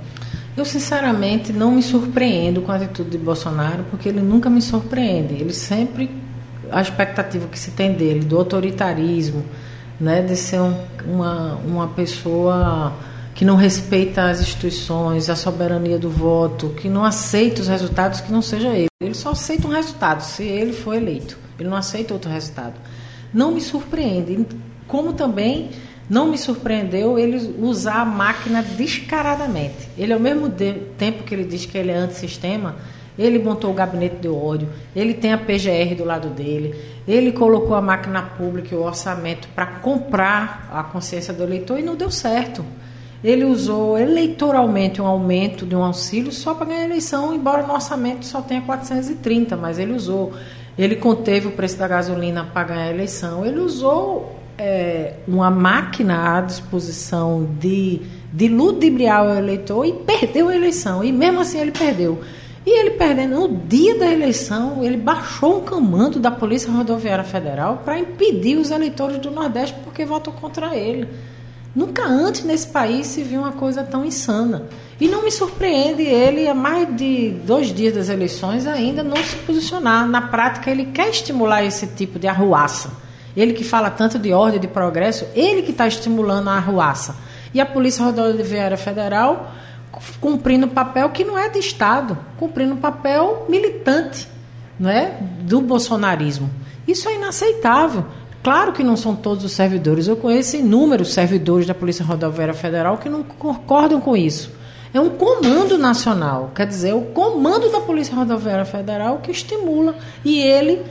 Eu, 0.57 0.67
sinceramente, 0.67 1.53
não 1.53 1.73
me 1.73 1.83
surpreendo 1.83 2.61
com 2.61 2.71
a 2.71 2.77
atitude 2.77 3.11
de 3.11 3.19
Bolsonaro, 3.19 3.85
porque 3.91 4.09
ele 4.09 4.21
nunca 4.21 4.51
me 4.51 4.61
surpreende. 4.61 5.35
Ele 5.35 5.53
sempre, 5.53 6.11
a 6.71 6.83
expectativa 6.83 7.49
que 7.49 7.59
se 7.59 7.71
tem 7.71 7.95
dele, 7.95 8.21
do 8.21 8.37
autoritarismo, 8.37 9.45
né, 9.99 10.21
de 10.21 10.37
ser 10.37 10.61
um, 10.61 10.75
uma, 11.07 11.55
uma 11.65 11.89
pessoa 11.89 12.93
que 13.35 13.47
não 13.47 13.57
respeita 13.57 14.29
as 14.29 14.41
instituições, 14.41 15.31
a 15.31 15.37
soberania 15.37 15.99
do 15.99 16.11
voto, 16.11 16.69
que 16.71 16.89
não 16.89 17.05
aceita 17.05 17.63
os 17.63 17.69
resultados 17.69 18.21
que 18.21 18.31
não 18.31 18.43
seja 18.43 18.69
ele. 18.69 18.89
Ele 19.01 19.15
só 19.15 19.31
aceita 19.31 19.67
um 19.67 19.71
resultado, 19.71 20.21
se 20.21 20.43
ele 20.43 20.73
for 20.75 20.95
eleito. 20.95 21.39
Ele 21.63 21.71
não 21.71 21.77
aceita 21.77 22.13
outro 22.13 22.31
resultado. 22.31 22.75
Não 23.33 23.53
me 23.53 23.61
surpreende. 23.61 24.47
Como 24.87 25.13
também 25.13 25.71
não 26.11 26.29
me 26.29 26.37
surpreendeu 26.37 27.19
ele 27.19 27.57
usar 27.59 28.03
a 28.03 28.05
máquina 28.05 28.63
descaradamente. 28.63 29.89
Ele, 29.97 30.13
ao 30.13 30.21
mesmo 30.21 30.51
tempo 30.99 31.23
que 31.23 31.35
ele 31.35 31.45
diz 31.45 31.65
que 31.65 31.79
ele 31.79 31.91
é 31.91 31.97
antissistema, 31.97 32.77
ele 33.19 33.39
montou 33.39 33.71
o 33.71 33.75
gabinete 33.75 34.17
de 34.17 34.29
ódio, 34.29 34.69
ele 34.97 35.15
tem 35.15 35.33
a 35.33 35.39
PGR 35.39 35.95
do 35.97 36.05
lado 36.05 36.29
dele, 36.29 36.75
ele 37.07 37.33
colocou 37.33 37.75
a 37.75 37.81
máquina 37.81 38.23
pública 38.23 38.75
e 38.75 38.79
o 38.79 38.83
orçamento 38.83 39.49
para 39.55 39.67
comprar 39.67 40.69
a 40.73 40.83
consciência 40.83 41.33
do 41.33 41.43
eleitor 41.43 41.79
e 41.79 41.83
não 41.83 41.95
deu 41.95 42.11
certo. 42.11 42.65
Ele 43.23 43.45
usou 43.45 43.97
eleitoralmente 43.97 45.01
um 45.01 45.07
aumento 45.07 45.65
de 45.65 45.77
um 45.77 45.83
auxílio 45.83 46.33
só 46.33 46.55
para 46.55 46.67
ganhar 46.67 46.81
a 46.81 46.85
eleição, 46.85 47.33
embora 47.33 47.65
no 47.65 47.73
orçamento 47.73 48.27
só 48.27 48.43
tenha 48.43 48.61
430, 48.63 49.57
mas 49.57 49.79
ele 49.79 49.93
usou. 49.93 50.33
Ele 50.79 50.97
conteve 50.97 51.49
o 51.49 51.53
preço 51.53 51.79
da 51.79 51.87
gasolina 51.87 52.45
para 52.45 52.69
ganhar 52.69 52.85
a 52.85 52.91
eleição. 52.91 53.45
Ele 53.45 53.61
usou 53.61 54.39
é, 54.57 55.15
uma 55.29 55.51
máquina 55.51 56.39
à 56.39 56.41
disposição 56.41 57.49
de, 57.61 58.01
de 58.33 58.49
ludibriar 58.49 59.27
o 59.27 59.35
eleitor 59.35 59.85
e 59.85 59.93
perdeu 59.93 60.49
a 60.49 60.55
eleição. 60.55 61.05
E 61.05 61.13
mesmo 61.13 61.41
assim 61.41 61.61
ele 61.61 61.73
perdeu. 61.73 62.21
E 62.65 62.79
ele 62.79 62.93
perdendo, 62.93 63.41
no 63.41 63.57
dia 63.67 63.99
da 63.99 64.11
eleição, 64.11 64.85
ele 64.85 64.97
baixou 64.97 65.59
um 65.59 65.61
comando 65.65 66.21
da 66.21 66.31
Polícia 66.31 66.71
Rodoviária 66.71 67.25
Federal 67.25 67.83
para 67.85 67.99
impedir 67.99 68.57
os 68.57 68.71
eleitores 68.71 69.19
do 69.19 69.33
Nordeste 69.33 69.77
porque 69.83 70.05
votou 70.05 70.33
contra 70.33 70.77
ele. 70.77 71.09
Nunca 71.75 72.05
antes 72.05 72.45
nesse 72.45 72.67
país 72.67 73.07
se 73.07 73.23
viu 73.23 73.41
uma 73.41 73.53
coisa 73.53 73.83
tão 73.83 74.05
insana. 74.05 74.65
E 75.01 75.09
não 75.09 75.25
me 75.25 75.31
surpreende 75.31 76.03
ele, 76.03 76.47
há 76.47 76.55
mais 76.55 76.95
de 76.97 77.31
dois 77.47 77.73
dias 77.73 77.95
das 77.95 78.09
eleições, 78.09 78.67
ainda 78.67 79.03
não 79.03 79.17
se 79.17 79.37
posicionar. 79.37 80.07
Na 80.07 80.23
prática, 80.23 80.71
ele 80.71 80.87
quer 80.87 81.09
estimular 81.09 81.65
esse 81.65 81.87
tipo 81.87 82.19
de 82.19 82.27
arruaça 82.27 83.03
ele 83.37 83.53
que 83.55 83.65
fala 83.65 83.91
tanto 83.91 84.19
de 84.19 84.33
ordem, 84.33 84.61
de 84.61 84.69
progresso, 84.69 85.27
ele 85.35 85.63
que 85.63 85.71
está 85.71 85.87
estimulando 85.87 86.49
a 86.49 86.55
arruaça. 86.55 87.17
E 87.55 87.61
a 87.61 87.67
Polícia 87.67 88.05
Rodoviária 88.05 88.77
Federal 88.77 89.53
cumprindo 90.21 90.67
um 90.67 90.71
papel 90.71 91.11
que 91.11 91.23
não 91.23 91.39
é 91.39 91.49
de 91.49 91.59
Estado, 91.59 92.19
cumprindo 92.39 92.75
um 92.75 92.79
papel 92.79 93.47
militante 93.49 94.27
não 94.79 94.91
é? 94.91 95.19
do 95.41 95.61
bolsonarismo. 95.61 96.51
Isso 96.89 97.09
é 97.09 97.15
inaceitável. 97.15 98.07
Claro 98.43 98.73
que 98.73 98.83
não 98.83 98.97
são 98.97 99.15
todos 99.15 99.45
os 99.45 99.53
servidores. 99.53 100.09
Eu 100.09 100.17
conheço 100.17 100.57
inúmeros 100.57 101.13
servidores 101.13 101.67
da 101.67 101.75
Polícia 101.75 102.05
Rodoviária 102.05 102.55
Federal 102.55 102.99
que 102.99 103.09
não 103.09 103.23
concordam 103.23 104.01
com 104.01 104.17
isso. 104.17 104.51
É 104.93 105.01
um 105.01 105.11
comando 105.11 105.79
nacional, 105.79 106.51
quer 106.55 106.67
dizer, 106.67 106.93
o 106.93 107.03
comando 107.03 107.71
da 107.71 107.81
Polícia 107.81 108.15
Rodoviária 108.15 108.65
Federal 108.65 109.19
que 109.19 109.31
estimula. 109.31 109.95
E 110.25 110.41
ele 110.41 110.83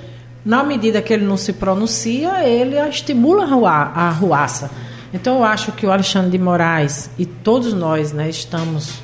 na 0.43 0.63
medida 0.63 1.01
que 1.01 1.13
ele 1.13 1.25
não 1.25 1.37
se 1.37 1.53
pronuncia, 1.53 2.43
ele 2.47 2.75
estimula 2.89 3.45
a 3.45 4.07
arruaça. 4.07 4.71
Então, 5.13 5.37
eu 5.37 5.43
acho 5.43 5.71
que 5.73 5.85
o 5.85 5.91
Alexandre 5.91 6.31
de 6.31 6.37
Moraes 6.37 7.09
e 7.17 7.25
todos 7.25 7.73
nós 7.73 8.11
né, 8.11 8.29
estamos 8.29 9.01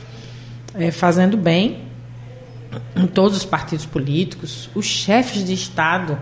é, 0.74 0.90
fazendo 0.90 1.38
bem, 1.38 1.86
em 2.96 3.08
todos 3.08 3.38
os 3.38 3.46
partidos 3.46 3.86
políticos, 3.86 4.70
os 4.74 4.86
chefes 4.86 5.44
de 5.44 5.54
Estado, 5.54 6.18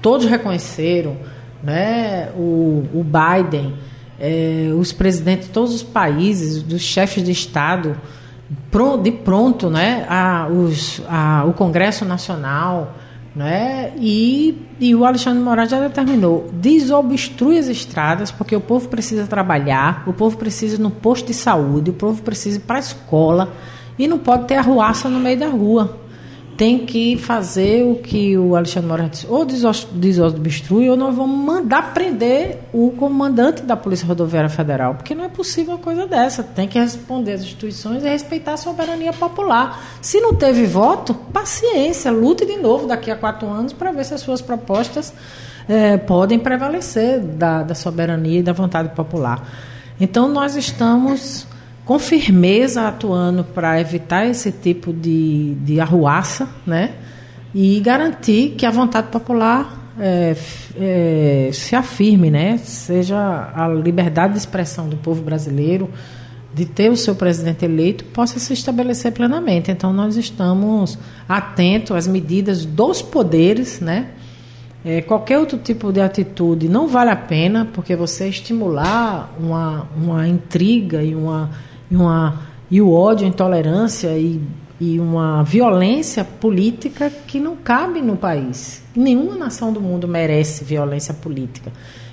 todos 0.00 0.26
reconheceram, 0.26 1.16
né, 1.62 2.30
o, 2.36 2.84
o 2.94 3.04
Biden, 3.04 3.74
é, 4.18 4.70
os 4.76 4.92
presidentes 4.92 5.48
de 5.48 5.52
todos 5.52 5.74
os 5.74 5.82
países, 5.82 6.62
dos 6.62 6.82
chefes 6.82 7.22
de 7.22 7.30
Estado, 7.30 7.96
de 9.02 9.12
pronto, 9.12 9.68
né, 9.68 10.06
a, 10.08 10.48
os, 10.48 11.02
a, 11.08 11.44
o 11.46 11.52
Congresso 11.52 12.04
Nacional, 12.04 12.94
né? 13.36 13.92
E, 13.98 14.66
e 14.80 14.94
o 14.94 15.04
Alexandre 15.04 15.40
Moraes 15.42 15.70
já 15.70 15.78
determinou: 15.78 16.50
desobstrui 16.52 17.58
as 17.58 17.68
estradas, 17.68 18.30
porque 18.30 18.56
o 18.56 18.60
povo 18.60 18.88
precisa 18.88 19.26
trabalhar, 19.26 20.02
o 20.06 20.12
povo 20.12 20.36
precisa 20.36 20.76
ir 20.76 20.80
no 20.80 20.90
posto 20.90 21.26
de 21.26 21.34
saúde, 21.34 21.90
o 21.90 21.92
povo 21.92 22.22
precisa 22.22 22.56
ir 22.56 22.62
para 22.62 22.76
a 22.76 22.80
escola 22.80 23.52
e 23.98 24.08
não 24.08 24.18
pode 24.18 24.46
ter 24.46 24.56
arruaça 24.56 25.08
no 25.08 25.20
meio 25.20 25.38
da 25.38 25.48
rua 25.48 26.07
tem 26.58 26.84
que 26.84 27.16
fazer 27.16 27.84
o 27.84 27.94
que 27.94 28.36
o 28.36 28.56
Alexandre 28.56 28.88
Moraes 28.88 29.10
disse, 29.12 29.26
ou 29.28 29.44
desobstrui, 29.44 30.90
ou 30.90 30.96
nós 30.96 31.14
vamos 31.14 31.38
mandar 31.38 31.94
prender 31.94 32.58
o 32.72 32.90
comandante 32.90 33.62
da 33.62 33.76
Polícia 33.76 34.04
Rodoviária 34.04 34.50
Federal, 34.50 34.96
porque 34.96 35.14
não 35.14 35.24
é 35.24 35.28
possível 35.28 35.74
uma 35.74 35.78
coisa 35.78 36.04
dessa. 36.04 36.42
Tem 36.42 36.66
que 36.66 36.76
responder 36.76 37.34
às 37.34 37.42
instituições 37.42 38.02
e 38.02 38.08
respeitar 38.08 38.54
a 38.54 38.56
soberania 38.56 39.12
popular. 39.12 39.80
Se 40.02 40.20
não 40.20 40.34
teve 40.34 40.66
voto, 40.66 41.14
paciência, 41.14 42.10
lute 42.10 42.44
de 42.44 42.56
novo 42.56 42.88
daqui 42.88 43.08
a 43.12 43.14
quatro 43.14 43.46
anos 43.48 43.72
para 43.72 43.92
ver 43.92 44.04
se 44.04 44.14
as 44.14 44.20
suas 44.20 44.42
propostas 44.42 45.14
é, 45.68 45.96
podem 45.96 46.40
prevalecer 46.40 47.20
da, 47.20 47.62
da 47.62 47.74
soberania 47.76 48.40
e 48.40 48.42
da 48.42 48.52
vontade 48.52 48.88
popular. 48.96 49.48
Então, 50.00 50.28
nós 50.28 50.56
estamos 50.56 51.46
com 51.88 51.98
firmeza 51.98 52.86
atuando 52.86 53.42
para 53.42 53.80
evitar 53.80 54.26
esse 54.26 54.52
tipo 54.52 54.92
de, 54.92 55.54
de 55.54 55.80
arruaça, 55.80 56.46
né? 56.66 56.96
E 57.54 57.80
garantir 57.80 58.56
que 58.58 58.66
a 58.66 58.70
vontade 58.70 59.08
popular 59.08 59.90
é, 59.98 60.36
é, 60.78 61.50
se 61.50 61.74
afirme, 61.74 62.30
né? 62.30 62.58
Seja 62.58 63.50
a 63.54 63.66
liberdade 63.68 64.34
de 64.34 64.38
expressão 64.38 64.86
do 64.86 64.98
povo 64.98 65.22
brasileiro 65.22 65.88
de 66.52 66.66
ter 66.66 66.90
o 66.90 66.96
seu 66.96 67.14
presidente 67.14 67.64
eleito 67.64 68.04
possa 68.04 68.38
se 68.38 68.52
estabelecer 68.52 69.12
plenamente. 69.12 69.70
Então 69.70 69.90
nós 69.90 70.14
estamos 70.18 70.98
atentos 71.26 71.96
às 71.96 72.06
medidas 72.06 72.66
dos 72.66 73.00
poderes, 73.00 73.80
né? 73.80 74.08
É, 74.84 75.00
qualquer 75.00 75.38
outro 75.38 75.56
tipo 75.56 75.90
de 75.90 76.02
atitude 76.02 76.68
não 76.68 76.86
vale 76.86 77.10
a 77.10 77.16
pena, 77.16 77.66
porque 77.72 77.96
você 77.96 78.28
estimular 78.28 79.34
uma, 79.40 79.88
uma 79.96 80.28
intriga 80.28 81.02
e 81.02 81.14
uma 81.14 81.50
e, 81.90 81.96
uma, 81.96 82.42
e 82.70 82.80
o 82.80 82.92
ódio, 82.92 83.26
a 83.26 83.28
intolerância 83.28 84.16
e, 84.18 84.40
e 84.80 85.00
uma 85.00 85.42
violência 85.42 86.24
política 86.24 87.10
que 87.26 87.40
não 87.40 87.56
cabe 87.56 88.00
no 88.00 88.16
país. 88.16 88.82
Nenhuma 88.94 89.36
nação 89.36 89.72
do 89.72 89.80
mundo 89.80 90.06
merece 90.06 90.64
violência 90.64 91.14
política. 91.14 91.72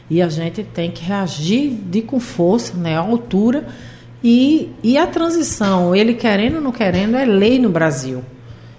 E 0.09 0.21
a 0.21 0.29
gente 0.29 0.63
tem 0.63 0.91
que 0.91 1.03
reagir 1.03 1.71
de 1.71 2.01
com 2.01 2.19
força, 2.19 2.75
né, 2.75 2.95
à 2.95 2.99
altura. 2.99 3.67
E, 4.23 4.71
e 4.83 4.97
a 4.97 5.05
transição, 5.05 5.95
ele 5.95 6.13
querendo 6.13 6.55
ou 6.55 6.61
não 6.61 6.71
querendo, 6.71 7.15
é 7.15 7.25
lei 7.25 7.59
no 7.59 7.69
Brasil. 7.69 8.23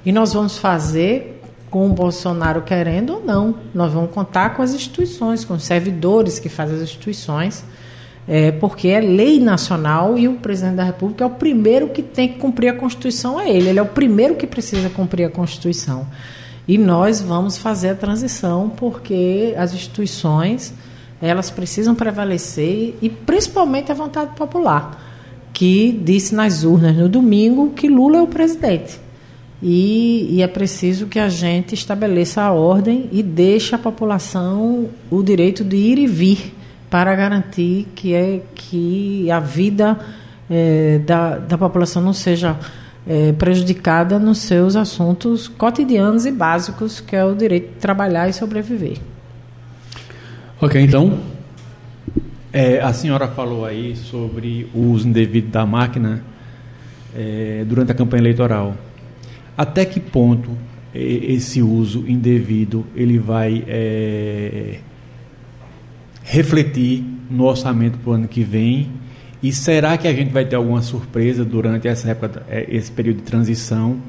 E 0.05 0.13
nós 0.13 0.33
vamos 0.33 0.57
fazer 0.57 1.43
com 1.71 1.87
o 1.87 1.93
Bolsonaro 1.93 2.63
querendo 2.63 3.15
ou 3.15 3.25
não. 3.25 3.57
Nós 3.75 3.93
vamos 3.93 4.13
contar 4.13 4.51
com 4.51 4.63
as 4.63 4.73
instituições, 4.73 5.45
com 5.45 5.55
os 5.55 5.65
servidores 5.65 6.39
que 6.39 6.49
fazem 6.49 6.77
as 6.77 6.83
instituições 6.83 7.65
é, 8.29 8.51
porque 8.51 8.89
é 8.89 9.01
lei 9.01 9.39
nacional 9.39 10.19
e 10.19 10.27
o 10.27 10.35
presidente 10.35 10.77
da 10.77 10.85
República 10.85 11.23
é 11.23 11.27
o 11.27 11.31
primeiro 11.31 11.89
que 11.89 12.03
tem 12.03 12.29
que 12.29 12.39
cumprir 12.39 12.69
a 12.69 12.75
Constituição, 12.75 13.41
é 13.41 13.49
ele. 13.49 13.69
Ele 13.69 13.79
é 13.79 13.83
o 13.83 13.87
primeiro 13.87 14.35
que 14.35 14.47
precisa 14.47 14.91
cumprir 14.91 15.25
a 15.25 15.31
Constituição. 15.31 16.07
E 16.67 16.77
nós 16.77 17.21
vamos 17.21 17.57
fazer 17.57 17.91
a 17.91 17.95
transição 17.95 18.69
porque 18.69 19.55
as 19.57 19.73
instituições 19.73 20.75
elas 21.23 21.51
precisam 21.51 21.95
prevalecer 21.95 22.95
e 23.01 23.09
principalmente 23.09 23.91
a 23.91 23.95
vontade 23.95 24.35
popular, 24.37 25.03
que 25.53 25.99
disse 26.05 26.35
nas 26.35 26.63
urnas 26.63 26.95
no 26.95 27.09
domingo 27.09 27.71
que 27.71 27.89
Lula 27.89 28.19
é 28.19 28.23
o 28.23 28.27
presidente. 28.27 29.01
e, 29.63 30.27
e, 30.33 30.43
é 30.43 30.47
preciso 30.47 31.07
que 31.07 31.19
a 31.19 31.31
gente 31.31 31.75
estabeleça 31.75 32.43
a 32.43 32.53
ordem 32.53 33.09
e 33.11 33.23
deixe 33.23 33.75
a 33.75 33.79
população 33.79 34.91
o 35.11 35.23
direito 35.23 35.65
de 35.65 35.77
ir 35.77 35.99
e 35.99 36.07
vir 36.07 36.56
para 36.91 37.15
garantir 37.15 37.89
que, 37.95 38.15
é, 38.15 38.43
que 38.55 39.31
a 39.31 39.41
vida 39.41 39.99
é, 40.49 41.01
da, 41.05 41.39
da 41.39 41.59
população 41.59 42.03
não 42.03 42.13
seja 42.13 42.57
é, 43.07 43.33
prejudicada 43.33 44.19
nos 44.19 44.39
seus 44.39 44.77
assuntos 44.77 45.49
cotidianos 45.49 46.27
e 46.27 46.33
básicos, 46.33 47.01
que 47.01 47.15
é 47.15 47.25
o 47.25 47.35
direito 47.35 47.75
de 47.75 47.81
trabalhar 47.81 48.29
e 48.29 48.33
sobreviver. 48.33 48.99
Ok, 50.61 50.81
então. 50.81 51.19
É, 52.53 52.81
a 52.81 52.93
senhora 52.93 53.29
falou 53.29 53.67
aí 53.67 53.95
sobre 53.95 54.69
o 54.75 54.93
uso 54.93 55.07
indevido 55.07 55.49
da 55.49 55.67
máquina 55.67 56.23
é, 57.15 57.65
durante 57.67 57.93
a 57.93 57.95
campanha 57.95 58.23
eleitoral. 58.23 58.75
Até 59.57 59.85
que 59.85 60.01
ponto 60.01 60.51
esse 60.95 61.61
uso 61.61 62.05
indevido 62.09 62.87
ele 62.95 63.19
vai 63.19 63.63
é, 63.67 64.81
refletir 66.27 67.05
no 67.31 67.45
orçamento 67.45 67.99
para 67.99 68.11
o 68.11 68.13
ano 68.15 68.29
que 68.29 68.43
vem? 68.43 68.91
E 69.43 69.53
será 69.53 69.97
que 69.97 70.09
a 70.09 70.13
gente 70.13 70.33
vai 70.33 70.45
ter 70.45 70.57
alguma 70.57 70.83
surpresa 70.83 71.45
durante 71.45 71.87
essa 71.87 72.11
época, 72.11 72.43
é, 72.49 72.67
esse 72.69 72.91
período 72.91 73.19
de 73.19 73.23
transição, 73.23 74.01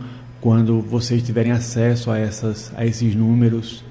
quando 0.42 0.82
vocês 0.82 1.22
tiverem 1.22 1.52
acesso 1.52 2.10
a, 2.10 2.18
essas, 2.18 2.72
a 2.76 2.86
esses 2.86 3.14
números 3.14 3.84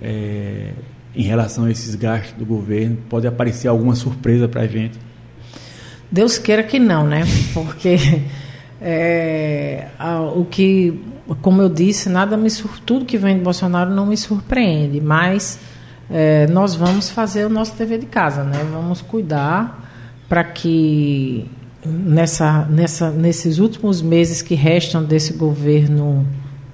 é, 0.00 0.70
em 1.14 1.22
relação 1.22 1.64
a 1.64 1.70
esses 1.70 1.96
gastos 1.96 2.34
do 2.38 2.46
governo? 2.46 2.96
Pode 3.08 3.26
aparecer 3.26 3.66
alguma 3.66 3.96
surpresa 3.96 4.46
para 4.46 4.62
a 4.62 4.66
gente? 4.66 4.96
Deus 6.10 6.38
queira 6.38 6.62
que 6.62 6.78
não, 6.78 7.06
né? 7.06 7.24
Porque 7.52 7.96
é, 8.80 9.88
a, 9.98 10.20
o 10.20 10.44
que, 10.44 11.00
como 11.42 11.60
eu 11.60 11.68
disse, 11.68 12.08
nada 12.08 12.36
me 12.36 12.50
tudo 12.86 13.04
que 13.04 13.18
vem 13.18 13.36
de 13.36 13.42
Bolsonaro 13.42 13.90
não 13.90 14.06
me 14.06 14.16
surpreende, 14.16 15.00
mas 15.00 15.58
é, 16.10 16.46
nós 16.46 16.74
vamos 16.74 17.10
fazer 17.10 17.44
o 17.44 17.48
nosso 17.48 17.76
dever 17.76 17.98
de 17.98 18.06
casa, 18.06 18.42
né? 18.42 18.66
Vamos 18.72 19.02
cuidar 19.02 19.86
para 20.28 20.44
que 20.44 21.46
nessa, 21.84 22.64
nessa, 22.66 23.10
nesses 23.10 23.58
últimos 23.58 24.02
meses 24.02 24.42
que 24.42 24.54
restam 24.54 25.02
desse 25.02 25.32
governo 25.32 26.26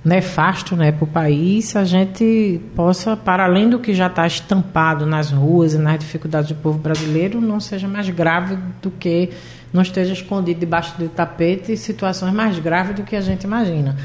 nefasto 0.04 0.76
né, 0.76 0.92
para 0.92 1.04
o 1.04 1.06
país, 1.06 1.74
a 1.74 1.84
gente 1.84 2.60
possa, 2.76 3.16
para 3.16 3.44
além 3.44 3.70
do 3.70 3.78
que 3.78 3.94
já 3.94 4.06
está 4.06 4.26
estampado 4.26 5.06
nas 5.06 5.30
ruas 5.30 5.72
e 5.72 5.78
nas 5.78 5.98
dificuldades 5.98 6.50
do 6.50 6.56
povo 6.56 6.78
brasileiro, 6.78 7.40
não 7.40 7.58
seja 7.58 7.88
mais 7.88 8.08
grave 8.10 8.58
do 8.82 8.90
que 8.90 9.30
não 9.72 9.80
esteja 9.80 10.12
escondido 10.12 10.60
debaixo 10.60 10.96
do 10.98 11.08
tapete 11.08 11.76
situações 11.76 12.34
mais 12.34 12.58
graves 12.58 12.94
do 12.94 13.02
que 13.02 13.16
a 13.16 13.20
gente 13.20 13.44
imagina. 13.44 13.96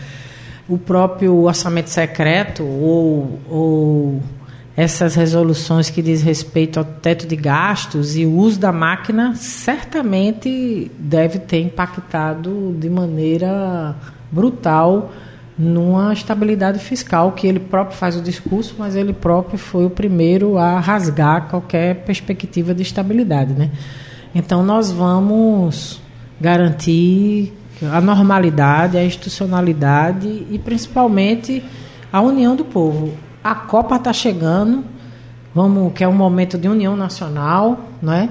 O 0.70 0.78
próprio 0.78 1.36
orçamento 1.44 1.90
secreto 1.90 2.64
ou, 2.64 3.40
ou 3.50 4.24
essas 4.80 5.14
resoluções 5.14 5.90
que 5.90 6.02
diz 6.02 6.22
respeito 6.22 6.80
ao 6.80 6.86
teto 6.86 7.28
de 7.28 7.36
gastos 7.36 8.16
e 8.16 8.26
o 8.26 8.32
uso 8.32 8.58
da 8.58 8.72
máquina 8.72 9.36
certamente 9.36 10.90
deve 10.98 11.38
ter 11.38 11.60
impactado 11.60 12.74
de 12.80 12.90
maneira 12.90 13.94
brutal 14.32 15.12
numa 15.58 16.14
estabilidade 16.14 16.80
fiscal 16.80 17.34
que 17.34 17.46
ele 17.46 17.60
próprio 17.60 17.98
faz 17.98 18.16
o 18.16 18.22
discurso, 18.22 18.76
mas 18.80 18.96
ele 18.96 19.12
próprio 19.12 19.60
foi 19.60 19.84
o 19.84 19.90
primeiro 19.90 20.58
a 20.58 20.80
rasgar 20.80 21.50
qualquer 21.50 22.06
perspectiva 22.06 22.74
de 22.74 22.82
estabilidade, 22.82 23.52
né? 23.52 23.70
Então, 24.34 24.64
nós 24.64 24.94
vamos 24.94 26.00
garantir 26.40 27.52
a 27.92 28.00
normalidade, 28.00 28.98
a 28.98 29.04
institucionalidade 29.04 30.46
e, 30.50 30.58
principalmente, 30.58 31.62
a 32.14 32.22
união 32.22 32.56
do 32.56 32.64
povo. 32.64 33.14
A 33.44 33.56
Copa 33.56 33.96
está 33.96 34.12
chegando, 34.12 34.84
vamos, 35.56 35.94
que 35.94 36.04
é 36.04 36.08
um 36.08 36.14
momento 36.14 36.58
de 36.58 36.68
união 36.68 36.96
nacional, 36.96 37.80
não 38.02 38.14
é? 38.14 38.30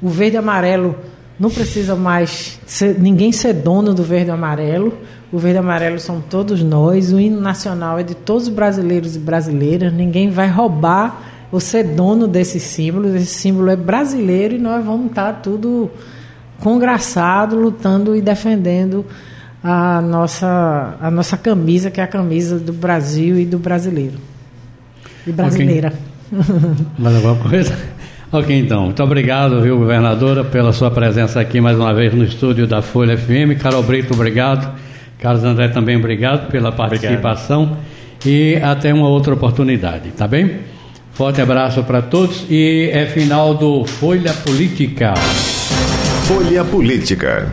O 0.00 0.08
verde 0.08 0.36
e 0.36 0.38
amarelo 0.38 0.96
não 1.38 1.50
precisa 1.50 1.96
mais 1.96 2.60
ser, 2.66 3.00
ninguém 3.00 3.32
ser 3.32 3.52
dono 3.52 3.92
do 3.92 4.02
verde 4.02 4.28
e 4.28 4.30
amarelo. 4.30 4.94
O 5.32 5.38
verde 5.38 5.56
e 5.56 5.60
amarelo 5.60 5.98
são 5.98 6.20
todos 6.20 6.62
nós. 6.62 7.12
O 7.12 7.18
hino 7.18 7.40
nacional 7.40 7.98
é 7.98 8.02
de 8.02 8.14
todos 8.14 8.44
os 8.44 8.48
brasileiros 8.48 9.16
e 9.16 9.18
brasileiras. 9.18 9.92
Ninguém 9.92 10.30
vai 10.30 10.48
roubar 10.48 11.20
ou 11.50 11.58
ser 11.58 11.84
dono 11.84 12.28
desses 12.28 12.62
símbolos. 12.62 13.14
Esse 13.14 13.34
símbolo 13.34 13.70
é 13.70 13.76
brasileiro 13.76 14.54
e 14.54 14.58
nós 14.58 14.84
vamos 14.84 15.06
estar 15.06 15.40
tudo 15.42 15.90
congraçado, 16.60 17.56
lutando 17.56 18.14
e 18.14 18.22
defendendo 18.22 19.04
a 19.62 20.00
nossa, 20.00 20.96
a 21.00 21.10
nossa 21.10 21.36
camisa, 21.36 21.90
que 21.90 22.00
é 22.00 22.04
a 22.04 22.06
camisa 22.06 22.58
do 22.58 22.72
Brasil 22.72 23.38
e 23.38 23.44
do 23.44 23.58
brasileiro. 23.58 24.18
E 25.26 25.32
brasileira. 25.32 25.92
Okay. 26.32 26.86
Mais 26.98 27.16
alguma 27.16 27.36
coisa? 27.36 27.76
Ok, 28.32 28.58
então. 28.58 28.86
Muito 28.86 29.02
obrigado, 29.02 29.60
viu, 29.60 29.78
governadora, 29.78 30.42
pela 30.42 30.72
sua 30.72 30.90
presença 30.90 31.38
aqui 31.38 31.60
mais 31.60 31.76
uma 31.76 31.92
vez 31.92 32.14
no 32.14 32.24
estúdio 32.24 32.66
da 32.66 32.80
Folha 32.80 33.16
FM. 33.16 33.60
Carol 33.60 33.82
Brito, 33.82 34.14
obrigado. 34.14 34.74
Carlos 35.18 35.44
André 35.44 35.68
também 35.68 35.96
obrigado 35.96 36.50
pela 36.50 36.72
participação. 36.72 37.64
Obrigado. 37.64 37.92
E 38.24 38.56
até 38.56 38.92
uma 38.94 39.08
outra 39.08 39.34
oportunidade, 39.34 40.10
tá 40.12 40.26
bem? 40.26 40.60
Forte 41.12 41.40
abraço 41.40 41.82
para 41.84 42.00
todos 42.00 42.46
e 42.48 42.88
é 42.92 43.04
final 43.04 43.54
do 43.54 43.84
Folha 43.84 44.32
Política. 44.32 45.12
Folha 46.24 46.64
Política. 46.64 47.52